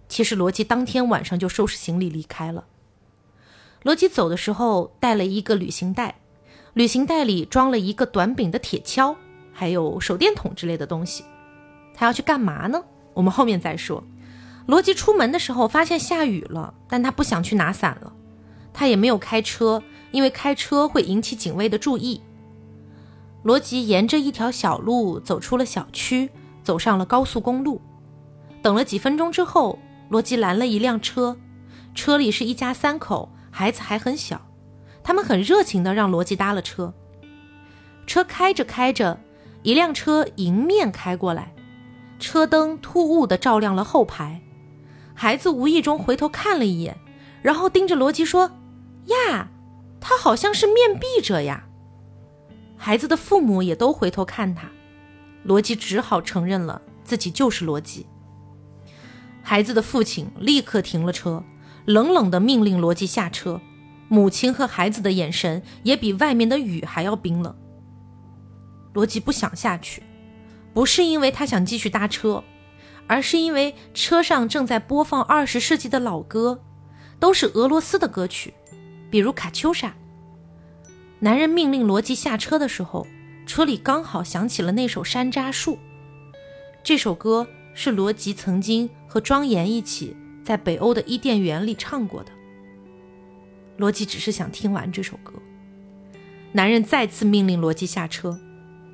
[0.07, 2.65] 其实罗辑当天晚上就收拾行李离开了。
[3.81, 6.19] 罗辑走的时候带了一个旅行袋，
[6.73, 9.15] 旅行袋里装了一个短柄的铁锹，
[9.51, 11.25] 还有手电筒之类的东西。
[11.99, 12.81] 他要去干嘛呢？
[13.13, 14.01] 我们后面再说。
[14.67, 18.13] 罗辑出门的时候发现下雨了，但他不想去拿伞了。
[18.73, 22.21] 他也没有开车，因为开车会引起警卫的注意。
[23.43, 26.29] 罗辑沿着一条小路走出了小区，
[26.63, 27.81] 走上了高速公路。
[28.61, 29.77] 等了几分钟之后，
[30.07, 31.35] 罗辑拦了一辆车，
[31.93, 34.39] 车里是一家三口，孩子还很小。
[35.03, 36.93] 他们很热情地让罗辑搭了车。
[38.07, 39.19] 车开着开着，
[39.63, 41.51] 一辆车迎面开过来。
[42.19, 44.41] 车灯突兀地照亮了后排，
[45.13, 46.97] 孩子无意中回头看了一眼，
[47.41, 48.51] 然后盯着罗辑说
[49.07, 49.49] ：“呀，
[49.99, 51.65] 他好像是面壁者呀。”
[52.77, 54.69] 孩子的父母也都回头看他，
[55.43, 58.05] 罗辑只好承认了自己就是罗辑。
[59.41, 61.43] 孩子的父亲立刻停了车，
[61.85, 63.59] 冷冷地命令罗辑下车，
[64.07, 67.55] 母亲和孩子的眼神也比外面的雨还要冰冷。
[68.93, 70.03] 罗辑不想下去。
[70.79, 72.41] 不是因为他想继续搭车，
[73.05, 76.63] 而是因为车上正在播放二十世纪的老歌，
[77.19, 78.53] 都是俄罗斯的歌曲，
[79.11, 79.89] 比如《卡秋莎》。
[81.19, 83.05] 男人命令罗辑下车的时候，
[83.45, 85.73] 车里刚好响起了那首《山楂树》。
[86.81, 90.15] 这首歌是罗辑曾经和庄严一起
[90.45, 92.31] 在北欧的伊甸园里唱过的。
[93.75, 95.33] 罗辑只是想听完这首歌。
[96.53, 98.39] 男人再次命令罗辑下车。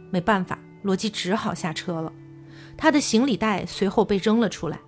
[0.10, 2.14] 没办法，罗辑只好下车了。
[2.78, 4.80] 他的行李袋随后被扔了出来。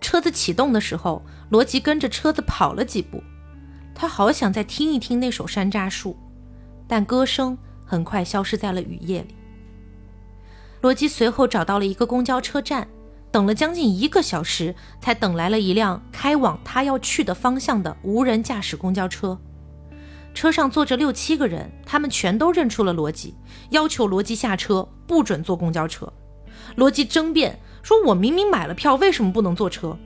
[0.00, 3.20] 车子启动的时候，罗辑跟着车子跑了几步。
[3.96, 6.16] 他好想再听一听那首山楂树，
[6.86, 9.34] 但歌声很快消失在了雨夜里。
[10.82, 12.86] 罗辑随后找到了一个公交车站，
[13.32, 19.36] 等了将近一个小时，才等来了一辆开往他要去的方向的无人驾驶公交车。
[20.38, 23.34] 车上坐着六七个人，他们全都认出了罗辑，
[23.70, 26.12] 要求罗辑下车，不准坐公交车。
[26.76, 29.98] 罗辑争辩说：“我明明买了票，为什么不能坐车？”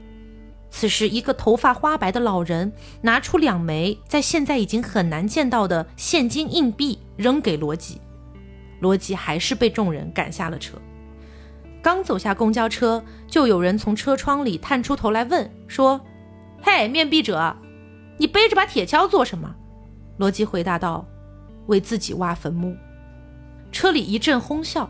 [0.73, 2.73] 此时，一个头发花白的老人
[3.03, 8.01] 拿出两枚在现在已经很难见到的现金硬币，扔给罗辑。
[8.81, 10.79] 罗辑还是被众人赶下了车。
[11.83, 16.01] 刚走下公交车，就有人从车窗里探出头来问说
[16.65, 17.55] ：“嘿，面壁者，
[18.17, 19.57] 你背着把铁锹做什么？”
[20.23, 21.05] 罗辑回答道
[21.67, 22.77] ：“为自己挖坟墓。”
[23.73, 24.89] 车里一阵哄笑，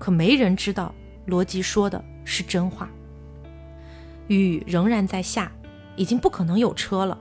[0.00, 0.92] 可没人知道
[1.26, 2.90] 罗辑说的是真话。
[4.26, 5.52] 雨仍然在下，
[5.94, 7.16] 已经不可能有车了。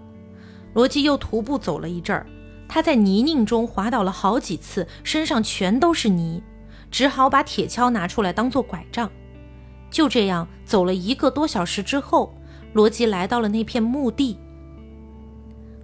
[0.73, 2.25] 罗辑又徒步走了一阵儿，
[2.67, 6.41] 他在泥泞中滑倒了好几次，身上全都是泥，
[6.89, 9.11] 只好把铁锹拿出来当做拐杖。
[9.91, 12.35] 就这样走了一个多小时之后，
[12.73, 14.39] 罗辑来到了那片墓地。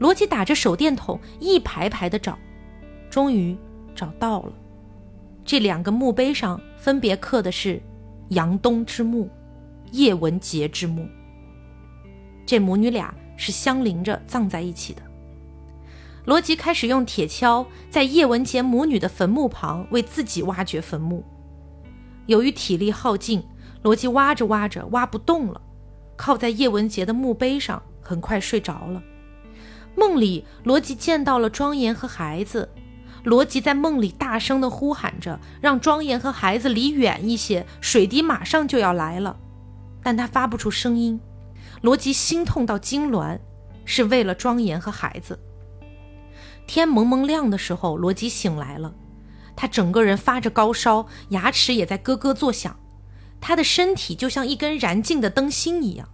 [0.04, 2.38] 罗辑打着手电筒一排排的找，
[3.10, 3.58] 终于
[3.96, 4.52] 找到了。
[5.46, 7.82] 这两个墓碑上分别刻的是
[8.32, 9.30] “杨东之墓”。
[9.94, 11.08] 叶文洁之墓，
[12.46, 15.02] 这母女俩是相邻着葬在一起的。
[16.26, 21.24] 罗辑开始用铁锹在叶文洁母女的坟墓旁为自己挖掘坟墓。
[22.26, 23.42] 由于体力耗尽，
[23.84, 25.62] 罗辑挖着挖着挖不动了，
[26.18, 29.02] 靠在叶文洁的墓碑上，很快睡着了。
[29.96, 32.70] 梦里，罗辑见到了庄严和孩子。
[33.24, 39.38] 罗辑在梦里大声地呼喊着，让庄严和孩子离远一些，水滴马上就要来了。
[40.02, 41.20] 但他发不出声音，
[41.82, 43.40] 罗辑心痛到痉挛，
[43.86, 45.40] 是为了庄严和孩子。
[46.68, 48.94] 天蒙蒙亮的时候，罗辑醒来了，
[49.56, 52.78] 他整个人发着高烧，牙齿也在咯咯作响，
[53.40, 56.10] 他的身体就像一根燃尽的灯芯一样。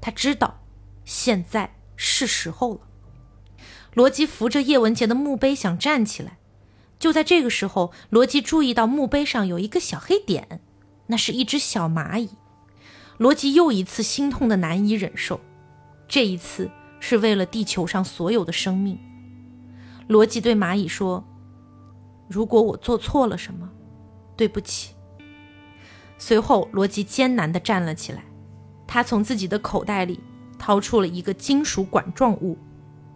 [0.00, 0.62] 他知道，
[1.04, 2.80] 现在是时候了。
[3.94, 6.38] 罗辑扶着叶文洁的墓碑想站起来，
[6.98, 10.60] 就在这个时候，罗辑注意到墓碑上有一个小黑点，
[11.06, 12.30] 那是一只小蚂蚁。
[13.18, 15.40] 罗辑又一次心痛的难以忍受，
[16.08, 18.98] 这一次是为了地球上所有的生命。
[20.08, 21.24] 罗辑对蚂蚁说
[22.28, 23.70] ：“如果我做错了什么，
[24.36, 24.94] 对不起。”
[26.18, 28.24] 随后，罗辑艰难地站了起来，
[28.86, 30.18] 他从自己的口袋里
[30.58, 32.58] 掏出了一个金属管状物，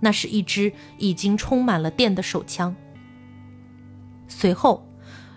[0.00, 2.74] 那是一支已经充满了电的手枪。
[4.26, 4.86] 随后，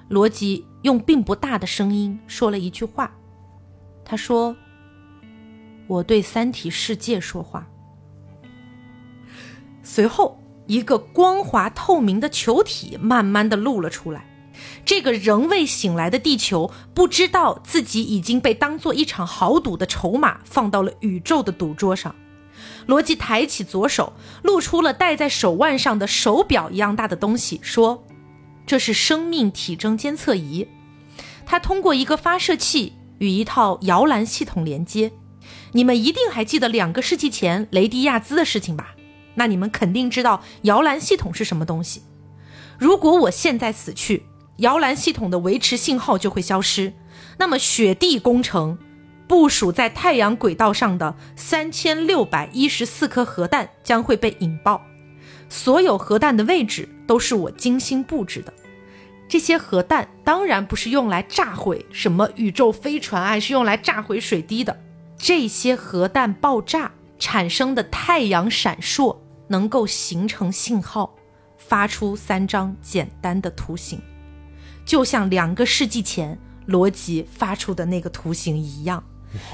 [0.09, 3.11] 罗辑用并不大的声音说了一句话。
[4.03, 4.55] 他说
[5.87, 7.67] ：“我对三体世界说话。”
[9.81, 10.37] 随后，
[10.67, 14.25] 一个光滑透明的球体慢慢的露了出来。
[14.85, 22.13] 这个仍未醒来的地球不知道自己已经被当做一场豪赌的筹码放到了宇宙的赌桌上。
[22.85, 24.13] 罗辑抬起左手，
[24.43, 28.05] 露出了戴在手腕上的手表一样大的东西，说
[28.65, 30.67] ：“这是生命体征监测仪。
[31.45, 35.11] 它通过一个发射器。”与一套摇篮系统连接，
[35.73, 38.95] 你们一定还记得两个世纪前雷迪亚兹的事情吧？
[39.35, 42.01] 那你们肯定知道摇篮系统是什么东西。
[42.79, 44.25] 如果我现在死去，
[44.57, 46.93] 摇篮系统的维持信号就会消失，
[47.37, 48.79] 那么雪地工程
[49.31, 54.81] 部署在太阳轨道上的三千六百一十四颗核弹将会被引爆，
[55.47, 58.53] 所有核弹的位置都是我精心布置的。
[59.29, 64.77] 这些核弹当然不是用来炸毁什么宇宙飞船，而是用来炸毁水滴的。
[65.17, 69.15] 这些核弹爆炸产生的太阳闪烁，
[69.47, 71.15] 能够形成信号，
[71.57, 74.01] 发出三张简单的图形，
[74.85, 79.01] 就像两个世纪前罗辑发出的那个图形一样。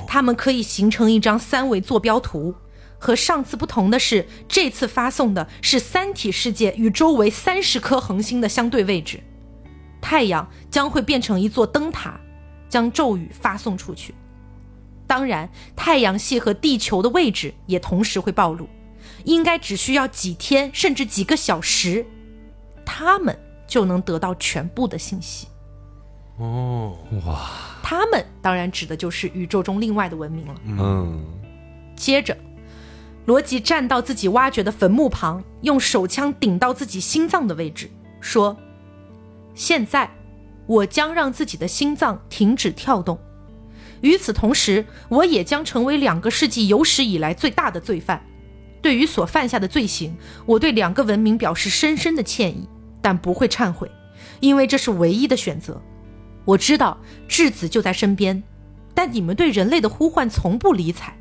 [0.07, 2.55] 它们可以形成一张三维坐标图。
[2.99, 9.21] 和上次不同的是，这次发送的是三体世界与周围三十颗恒星的相对位置。
[10.01, 12.19] 太阳将会变成一座灯塔，
[12.67, 14.15] 将咒语发送出去。
[15.05, 18.67] 当然，太阳系和地球的位置也同时会暴露。
[19.23, 22.05] 应该只需要几天，甚至几个小时，
[22.86, 25.47] 他们就能得到全部的信息。
[26.38, 27.50] 哦，哇，
[27.82, 30.56] 他们当然指的就是宇宙中另外的文明了。
[30.66, 31.26] 嗯，
[31.96, 32.38] 接着，
[33.26, 37.90] 罗辑站到自己挖掘的坟墓旁，用手枪顶到自己心脏的位置。
[38.22, 38.56] 说
[39.56, 40.12] ：“现在，
[40.68, 43.18] 我将让自己的心脏停止跳动。
[44.02, 48.24] 与此同时，我也将成为两个世纪有史以来最大的罪犯。
[48.80, 50.16] 对于所犯下的罪行，
[50.46, 52.70] 我对两个文明表示深深的歉意，
[53.02, 53.90] 但不会忏悔，
[54.40, 55.82] 因为这是唯一的选择。
[56.48, 58.41] 我知道质子就在身边，
[58.93, 61.18] 但你们对人类的呼唤从不理睬。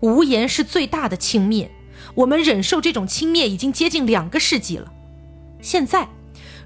[0.00, 1.68] 无言是最大的轻蔑，
[2.14, 4.92] 我们忍受这种轻蔑已经接近两个世纪了。
[5.62, 6.08] 现在，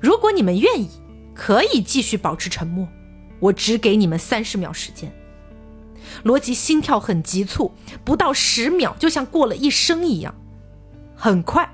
[0.01, 0.89] 如果你们愿意，
[1.35, 2.89] 可以继续保持沉默。
[3.41, 5.13] 我只给你们三十秒时间。
[6.23, 7.73] 罗辑心跳很急促，
[8.05, 10.35] 不到十秒就像过了一生一样。
[11.15, 11.73] 很快，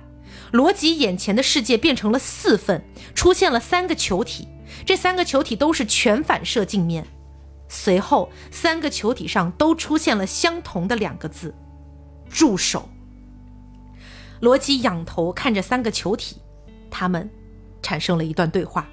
[0.51, 4.49] 罗辑眼前的世界变成了四份，出现了三个球体，
[4.85, 7.07] 这三个球体都是全反射镜面。
[7.68, 11.55] 随后，三个球体上都出现了相同的两个字
[12.29, 12.89] ：“助手。”
[14.41, 16.37] 罗辑仰头看着三个球体。
[16.91, 17.31] 他们
[17.83, 18.89] 产生了一段对话。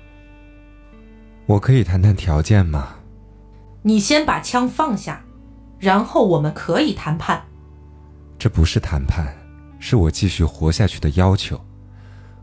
[1.47, 2.97] 我可以谈谈条件吗？
[3.81, 5.23] 你先把枪放下，
[5.79, 7.43] 然后我们可以谈判。
[8.37, 9.35] 这不是谈判，
[9.79, 11.59] 是我继续活下去的要求。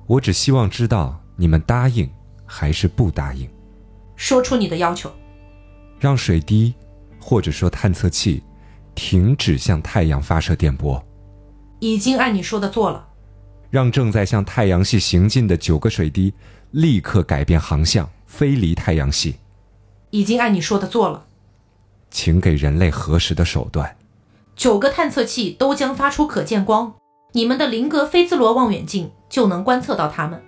[0.06, 2.10] 我只希望知道你们答应
[2.54, 3.48] 还是不答应。
[4.14, 5.10] 说出你的要求。
[5.98, 6.72] 让水滴，
[7.18, 8.40] 或者说探测器，
[8.94, 11.04] 停止向太阳发射电波。
[11.80, 13.08] 已经按你说的做了。
[13.70, 16.32] 让正在向太阳系行进的九个水滴
[16.70, 19.34] 立刻改变航向，飞离太阳系。
[20.10, 21.26] 已经按你说的做了。
[22.08, 23.96] 请给人类核实的手段。
[24.54, 26.94] 九个探测器都将发出可见光，
[27.32, 30.40] 你们的林格菲兹罗望远镜就能观测到它们。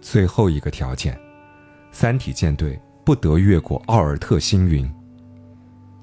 [0.00, 1.20] 最后一个条件：
[1.92, 4.90] 三体舰队不得越过奥尔特星云。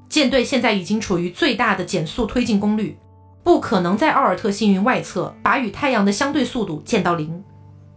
[0.07, 2.97] 舰队现在已经处于最大的减速推进功率。
[3.41, 7.43] 不可能在奥尔特星云外侧把与太阳的相对速度降到零，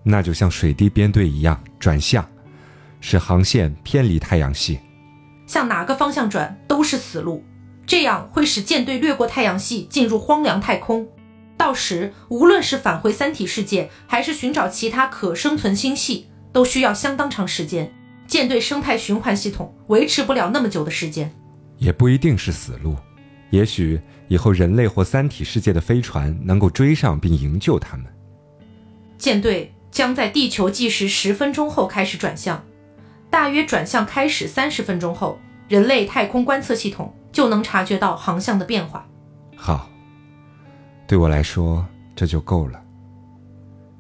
[0.03, 2.27] 那就像水滴编队一样转向，
[3.01, 4.79] 使航线偏离太阳系。
[5.47, 7.45] 向哪个方向转都是死路，
[7.85, 11.07] 这样会使舰队掠过太阳系进入荒凉太空。
[11.59, 17.93] 到时无论是返回三体世界，还是寻找其他可生存星系，都需要相当长时间。
[18.27, 21.35] 舰队生态循环系统维持不了那么久的时间，
[21.79, 22.97] 也不一定是死路，
[23.51, 24.01] 也许。
[24.29, 28.07] 以后，人类或三体世界的飞船能够追上并营救他们。
[29.19, 32.65] 舰队将在地球计时十分钟后开始转向，
[33.29, 35.39] 大约转向开始三十分钟后，
[35.69, 39.07] 人类太空观测系统就能察觉到航向的变化。
[39.55, 39.91] 好，
[41.07, 41.87] 对我来说
[42.17, 42.83] 这就够了。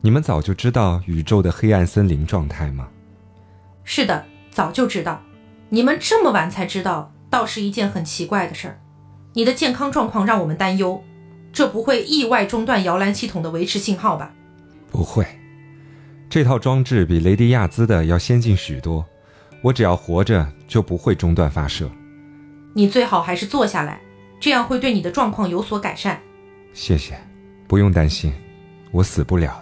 [0.05, 2.88] 你们早就知道宇宙的黑暗森林状态吗？
[3.84, 5.22] 是的，早就知道。
[5.68, 8.80] 你们这么晚才知道，倒是一件很奇怪的事儿。
[9.34, 11.05] 你的健康状况让我们担忧，
[11.53, 14.34] 这不会意外中断摇篮系统的维持信号吧？
[14.90, 15.24] 不会，
[16.28, 19.07] 这套装置比雷迪亚兹的要先进许多。
[19.62, 21.88] 我只要活着，就不会中断发射。
[22.74, 24.00] 你最好还是坐下来，
[24.40, 26.20] 这样会对你的状况有所改善。
[26.72, 27.16] 谢谢，
[27.68, 28.32] 不用担心，
[28.90, 29.61] 我死不了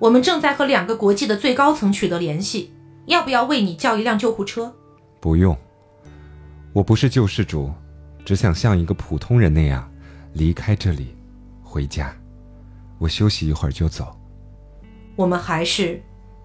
[0.00, 2.72] 我们正在和两个国际的最高层取得联系，
[3.04, 4.74] 要不要为你叫一辆救护车？
[5.20, 5.54] 不用，
[6.72, 7.70] 我不是救世主。
[8.24, 9.90] 只想像一个普通人那样
[10.32, 11.14] 离开这里，
[11.62, 12.14] 回家。
[12.98, 14.18] 我休息一会儿就走。
[15.16, 16.02] 我们还是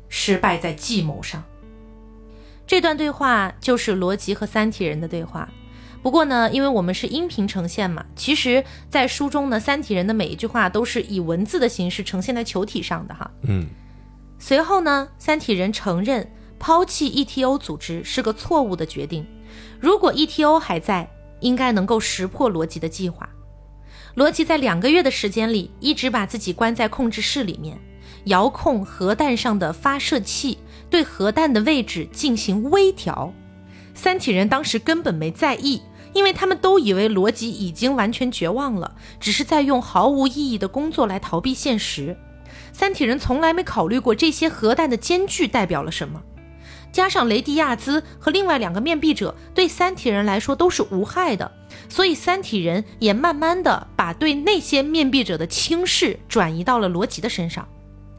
[0.09, 1.41] 失败在计谋上。
[2.67, 5.49] 这段对话就是罗辑和三体人的对话。
[6.05, 13.31] 不过呢，因为我们是音频呈现嘛，其实，在书中呢，三体人的每一句话都是以文字的形式呈现在球体上的哈。
[13.47, 13.65] 嗯。
[14.37, 19.25] 随后呢，三体人承认抛弃 ETO 组织是个错误的决定。
[19.79, 21.09] 如果 ETO 还在。
[21.41, 23.29] 应该能够识破罗辑的计划。
[24.15, 27.77] 罗辑在两个月的时间里，一直把自己关在控制室里面，
[28.23, 30.57] 遥控核弹上的发射器，
[30.89, 33.33] 对核弹的位置进行微调。
[33.93, 35.81] 三体人当时根本没在意，
[36.15, 42.17] 因为他们都以为罗辑已经完全绝望了，只是在用毫无意义的工作来逃避现实。
[42.71, 46.23] 三体人从来没考虑过这些核弹的间距代表了什么。
[46.93, 51.51] 加上雷迪亚兹和另外两个面壁者对三体人来说都是无害的，
[51.89, 57.67] 所以三体人也慢慢的把对那些面壁者的轻视转移到了罗辑的身上，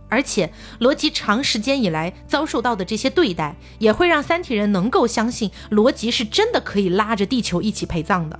[0.08, 8.38] 而且罗辑长时间以来遭受到的这些对待，也会让三体人能够相信罗辑是真的可以拉着地球一起陪葬的。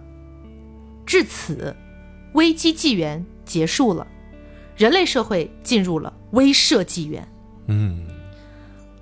[1.04, 1.74] 至此，
[2.34, 4.06] 危机纪元结束了，
[4.76, 7.26] 人类社会进入了威慑纪元。
[7.68, 8.06] 嗯。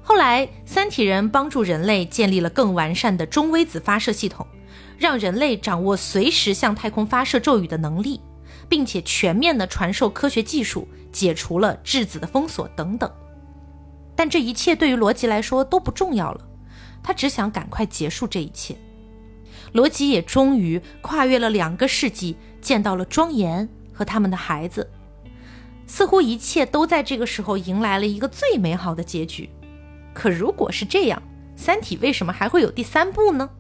[0.02, 4.46] 后来，三体人帮助人类建立了更完善的中微子发射系统，
[4.98, 8.20] 让人类掌握随时向太空发射咒语的能力，
[8.68, 13.10] 并且全面的传授科学技术，解除了质子的封锁等等。
[14.16, 16.40] 但这一切对于罗辑来说都不重要了，
[17.02, 18.76] 他只想赶快结束这一切。
[19.72, 24.88] 罗辑也终于跨越了两个世纪，见到了庄严和他们的孩子，
[25.86, 29.50] 似乎一切都在这个时候迎来了一个最美好的结局。
[30.12, 31.20] 可如果是这样，
[31.60, 33.50] 《三体》为什么还会有第三部呢？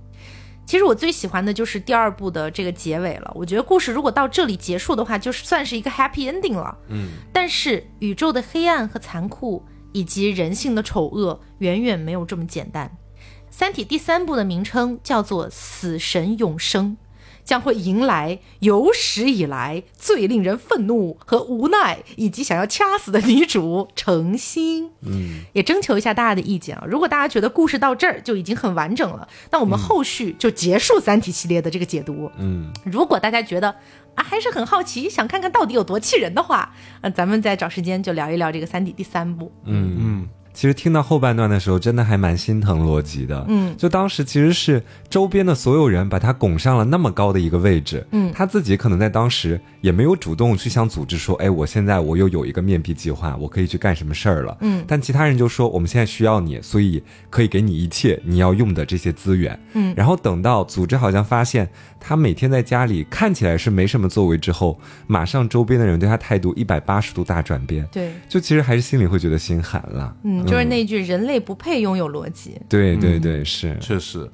[0.66, 3.30] 其实我最喜欢的就是第二部的这个结尾了。
[3.34, 6.76] 我觉得故事如果到这里结束的话，就算是一个 happy ending 了。
[6.88, 9.62] 嗯，但是宇宙的黑暗和残酷，
[9.92, 12.90] 以及人性的丑恶，远远没有这么简单。
[13.50, 16.96] 《三体》第三部的名称叫做《死神永生》。
[17.44, 24.90] 将会迎来有史以来最令人愤怒和无奈，以及想要掐死的女主程心。
[25.02, 26.84] 嗯，也征求一下大家的意见啊！
[26.88, 32.30] 如果大家觉得故事到这儿就已经很完整了，那我们后续就结束《三体》系列的这个解读。
[32.38, 33.68] 嗯，如果大家觉得
[34.14, 39.52] 啊还是很好奇，想看看到底有多气人的话，那咱们再找时间就聊一聊这个《三体》第三部。
[39.64, 43.44] 嗯嗯，其实听到后半段的时候，真的还蛮心疼罗辑的。
[43.48, 44.80] 嗯，就当时其实是
[45.10, 48.06] 周边的所有人把他拱上了那么高的一个位置。
[48.12, 54.56] 嗯他自己可能在当时也没有主动去向组织说，哎，我现在我又有一个面壁计划，我可以去干什么事儿了。
[54.60, 59.58] 嗯但其他人就说，我们现在需要你，所以可以给你一切你要用的这些资源。
[59.72, 61.68] 嗯然后等到组织好像发现
[62.06, 67.86] 他每天在家里看起来是没什么作为之后，马上周边的人对他态度一百八十度大转变。
[67.90, 70.14] 对，就其实还是心里会觉得心寒了。
[70.22, 74.30] 嗯，就是那句“人类不配拥有逻辑对对对，是，确实。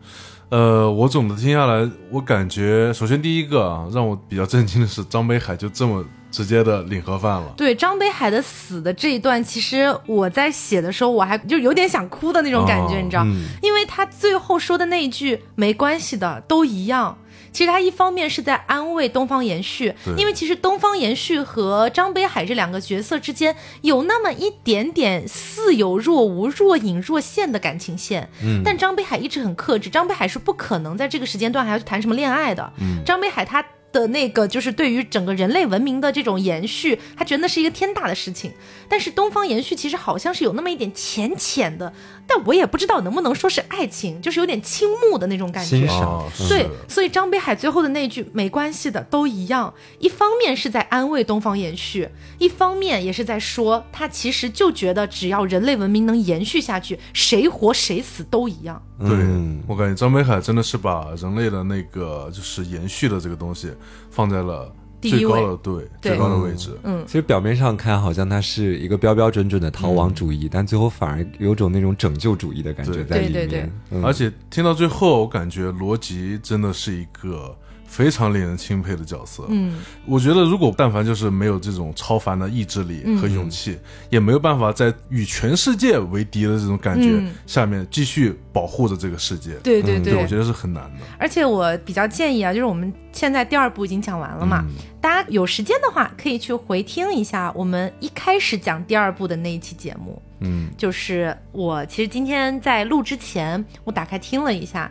[0.48, 7.54] 呃，我总的听下来，我感觉首先第一个啊，让我比较震惊的是张北海就这么直接的领盒饭了”。。
[7.56, 17.16] 对张北海的死的这一段，其实我在写的时候，我还就有点想哭的那种感觉，哦你知道，嗯因为他最后说的那一句“没关系的，都一样”。
[17.52, 28.28] 其实他一方面是在安慰东方延续，因为其实东方延续和张北海这两个角色之间有那么一点点似有若无、若隐若现的感情线。
[28.42, 32.72] 嗯但张北海一直很克制，张北海是不可能在这个时间段还要去谈什么恋爱的。
[32.80, 38.52] 嗯张北海他的那个就是对于整个人类文明的这种延续，他觉得那是一个天大的事情。
[38.88, 41.92] 但是东方延续其实好像是有那么一点浅浅的，
[42.26, 45.76] 但我也不知道能不能说是爱情，就是有点倾慕的那种感觉。
[45.76, 58.82] 欣赏哦，是对，所以张北海最后的那句“没关系的，都一样”，一方面是在安慰东方延续，一方面也是在说他其实就觉得只要人类文明能延续下去，谁活谁死都一样。
[58.98, 63.72] 对、嗯我感觉张北海真的是把人类的那个就是延续的这个东西
[64.10, 66.12] 放在了最高的对对。
[66.12, 66.78] 最高的位置。
[66.82, 73.32] 嗯，其实表面上看好像他是一个标标准准的逃亡主义，但最后反而有种那种拯救主义的感觉在里面。
[73.32, 73.70] 对对对。
[73.90, 77.56] 嗯而且听到最后，我感觉罗辑真的是一个
[77.90, 79.44] 非常令人钦佩的角色。
[79.48, 83.76] 嗯，我觉得如果但凡就是没有这种超凡的意志力和勇气，
[84.08, 89.54] 也没有办法在与全世界为敌的这种感觉嗯下面继续保护着这个世界。
[89.64, 91.04] 对对，对，我觉得是很难的。
[91.18, 94.64] 而且我比较建议啊，就是我们现在第二部已经讲完了嘛，
[95.00, 100.22] 大家有时间的话可以去回听一下我们一开始讲第二部的那一期节目。
[100.42, 104.88] 嗯，就是我其实今天在录之前，我打开听了一下。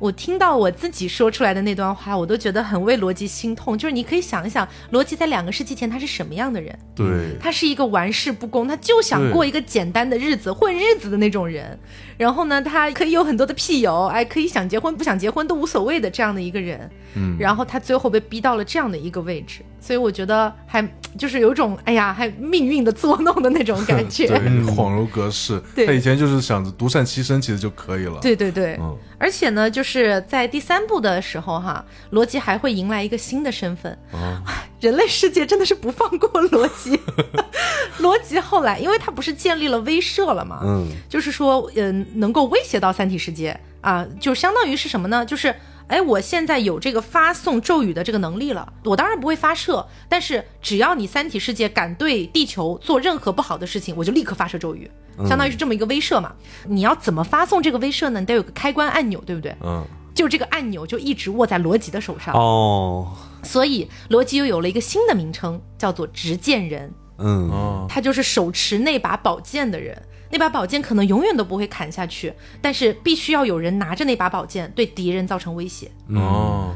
[0.00, 3.76] 我听到我自己说出来的那段话，我都觉得很为罗辑心痛。
[3.76, 6.76] 就是你可以想一想，罗辑在两个世纪前他是什么样的人？
[6.96, 7.06] 对，
[7.38, 11.78] 他是一个玩世不恭，他就想过一个简单的日子，混日子的那种人。
[12.16, 16.90] 然后呢，他可以有很多的屁友，哎，可以想结婚不想结婚都无所谓的这样的一个人。
[17.14, 20.86] 嗯，然后他最后被逼到了这样的一个位置，所以我觉得还
[21.18, 24.26] 就是有种哎呀，还命运的作弄的那种感觉。
[24.28, 25.60] 对，恍如隔世。
[25.74, 28.18] 对他以前就是想着独善其身，其实就可以了。
[28.20, 33.96] 对对对，嗯，而且呢，就是在第三部的时候哈，罗辑还会迎来一个新的身份。
[34.12, 34.42] 啊，
[34.80, 37.00] 人类世界真的是不放过罗辑。
[37.98, 45.24] 罗辑后来，因为他不是建立了威慑了嘛，嗯就是说，嗯、能够威胁到三体世界啊，就相当于是什么呢？
[45.26, 45.54] 就是，
[45.90, 54.88] 哎，我现在有这个发送咒语的这个能力了，我当然不会发射，但是只要你三体世界敢对地球做任何不好的事情，我就立刻发射咒语，
[55.28, 56.32] 相当于是这么一个威慑嘛。
[56.68, 58.20] 你要怎么发送这个威慑呢？
[58.20, 59.52] 你得有个开关按钮，对不对？
[59.60, 59.84] 嗯，
[60.14, 63.12] 就这个按钮就一直握在罗辑的手上，哦，
[63.42, 66.94] 所以罗辑又有了一个新的名称，叫做执剑人。
[67.20, 70.02] 嗯哦，他就是手持那把宝剑的人。
[70.32, 72.32] 那把宝剑可能永远都不会砍下去，
[72.62, 75.90] 但是必须要有人拿着那把宝剑对敌人造成威胁。
[76.14, 76.72] 哦，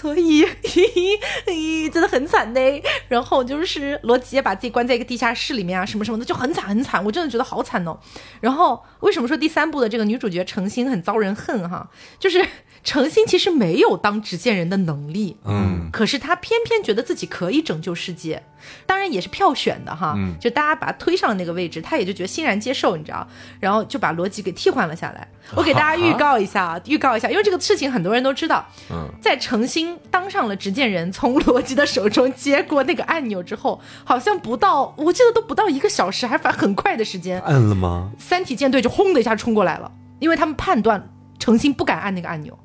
[0.00, 0.50] 所以，嘿
[0.94, 2.60] 嘿嘿真的很惨呢。
[3.08, 7.02] 然后就是罗辑也把自己关在一个地下室里面啊，什么什么的，就很惨很惨。
[7.04, 7.98] 我真的觉得好惨哦。
[8.40, 11.88] 然后为什么说第三部的这个女主角程心很遭人恨哈？
[12.18, 12.44] 就是
[12.84, 18.42] 程心其实没有当执剑人的能力，嗯可是她偏偏觉得自己可以拯救世界。
[18.84, 23.26] 当然也是票选的哈，嗯就大家把她推上了那个位置，她也就觉得欣然接受，你知道，
[23.60, 25.28] 然后就把罗辑给替换了下来。
[25.54, 38.10] 我给大家预告一下啊，预告一下，因为这个事情很多人都知道，嗯，在程心当上了执剑人，从罗辑的手中接过那个按钮之后，好像不到，我记得都不到一个小时，还反很快的时间，按了吗？
[38.18, 42.58] 三体舰队就轰的一下冲过来了，因为他们判断程心不敢按那个按钮。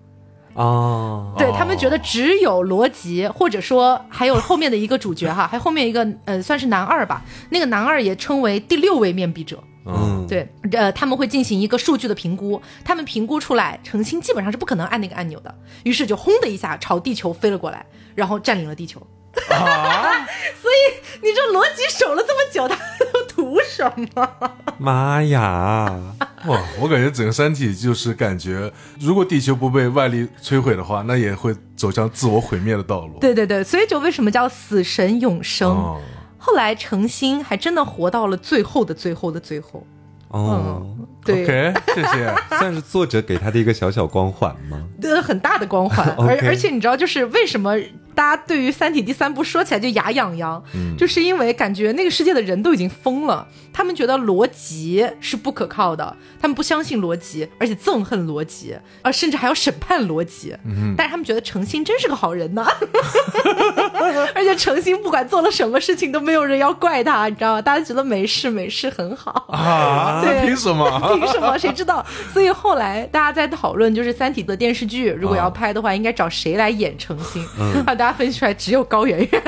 [0.53, 9.63] 哦，对他们觉得只有罗辑，或者说还有后面的一个主角哈，还后面一个呃算是男二吧，那个男二也称为第六位面壁者。
[9.85, 15.53] 嗯，对，呃，他们会进行一个数据的评估，他们评估出来程心基本上是不可能按那个按钮的，
[15.83, 19.01] 于是就轰的一下朝地球飞了过来，然后占领了地球。
[19.49, 20.27] 啊，
[20.61, 22.75] 所以你这逻辑守了这么久，他
[23.13, 24.51] 都图什么？
[24.77, 25.99] 妈呀！
[26.47, 33.19] 哇，我感觉整个三体就是感觉，如果地球不被外力摧毁的话，那也会走向自我毁灭的道路。
[33.21, 35.69] 对对对，所以就为什么叫死神永生？
[35.69, 36.01] 哦，
[36.41, 39.85] 后来程心还真的活到了最后的最后的最后。
[40.29, 40.83] 哦，
[41.25, 41.43] 对。
[41.43, 42.33] OK，谢谢。
[42.57, 44.81] 算是作者给他的一个小小光环吗？
[45.01, 47.75] 对，很大的光环， OK 而而且你知道，就是为什么
[48.13, 60.55] 大家对于《三体》第三部说起来就牙痒痒，嗯就是因为感觉那个世界的人都已经疯了，他们觉得逻辑是不可靠的，他们不相信逻辑，而且憎恨逻辑，啊，甚至还要审判逻辑。
[60.65, 62.67] 嗯但是他们觉得程心真是个好人呐，
[64.35, 67.61] 而且程心不管做了什么事情都没有人要怪他，你知道吗？
[67.61, 69.45] 大家觉得没事没事很好。
[69.49, 71.10] 啊，对凭什么？
[71.15, 71.57] 凭什么？
[71.57, 72.05] 谁知道？
[72.33, 77.43] 所以后来大家在讨论，就是《三体》的电视剧，如果要拍的话，应该找谁来演程心？
[77.57, 79.41] 啊，大家分析出来只有高圆圆。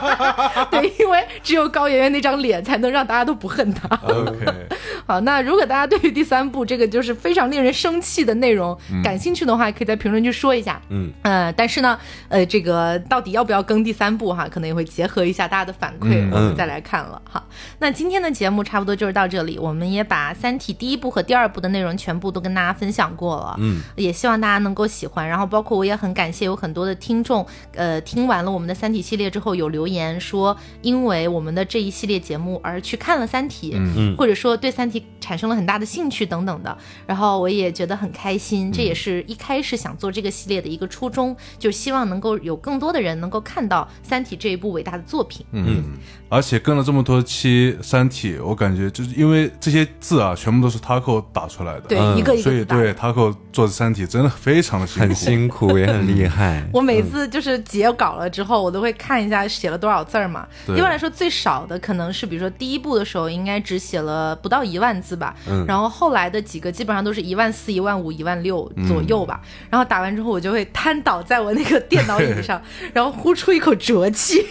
[0.70, 3.88] 对，因为只有高圆圆那张脸，才能让大家都不恨她。
[4.02, 4.46] OK，
[5.06, 10.80] 好，那如果大家对于第三部这个就是非常令人生气的内容感兴趣的话，可以在评论区说一下。
[10.88, 17.42] 嗯，呃，但是呢，呃，这个到底要不要更第三部哈，可能也会结合一下大家的反馈，嗯我们再来看了哈。
[17.78, 25.26] 那今天的节目差不多就是到这里，我们也把《三体》第一部和第二部的内容全部都跟大家分享过了，嗯，也希望大家能够喜欢。
[25.26, 27.44] 然后包括我也很感谢有很多的听众，
[27.74, 36.76] 呃，听完了我们的《三体》系列之后有留言说，因为我们的这一系列节目而去看了《三体》，嗯嗯或者说对《三体》产生了很大的兴趣等等的。
[37.06, 45.46] 然后我也觉得很开心，嗯这也是一开始想做这个系列的一个初衷，就是希望能够有更多的人能够看到《三体》这一部伟大的作品。
[45.52, 45.84] 嗯，
[46.28, 56.64] 而且跟了这么多期《三体》，我感觉就是因为这些字啊，全部都是 Taco 打出来的，对，嗯一个一所以对 Taco 做《三体》真的非常的辛苦，很辛苦也很厉害。
[56.74, 60.48] 我每次就是截稿了之后，我都会看一下写了多少字儿嘛。
[60.66, 65.36] 对一般来说，最少的可能是，比如说第一部的时候，应该只写了不到一万字吧。
[65.48, 69.40] 嗯然后后来的几个基本上都是一万四、一万五、一万六左右吧。
[69.70, 72.60] 然后打完之后，我就会瘫倒在我那个电脑椅上，
[72.92, 74.44] 然后呼出一口浊气。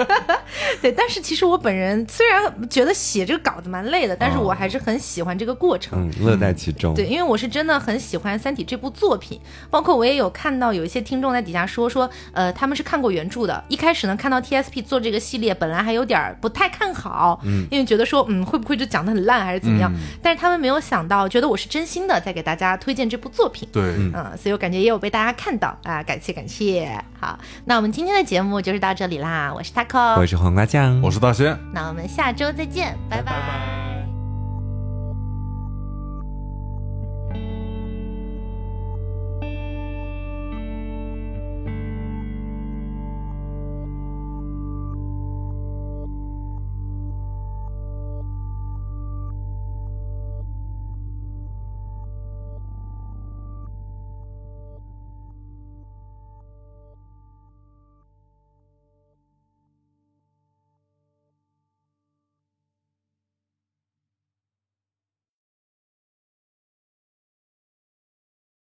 [0.82, 6.10] 对，但是其实我本人虽然觉得写这个稿子蛮累的，但是我还是很喜欢这个过程。
[6.10, 6.92] 嗯，乐在其中。
[6.92, 9.40] 对，因为我是真的很喜欢《三体》这部作品，
[9.70, 13.62] 包括我也有看到有一些听众在底下说说，呃，他们是看过原著的。
[13.68, 19.92] 一开始呢，看到 TSP 做这个系列，本来还有点不太看好，嗯，因为觉得说，嗯，会不会就讲的很烂还是怎么样？
[20.20, 23.68] 但是他们没有想到，觉得我是真心的在给大家推荐这部作品。
[23.72, 26.90] 对，嗯，所以我感觉也有被大家看到啊，感谢感谢。
[27.20, 31.56] 好，那我们今天的节目就是到这里啦，我是 taco，我是黄瓜酱，我是大仙。
[31.72, 34.01] 那我们下周再见，拜拜拜拜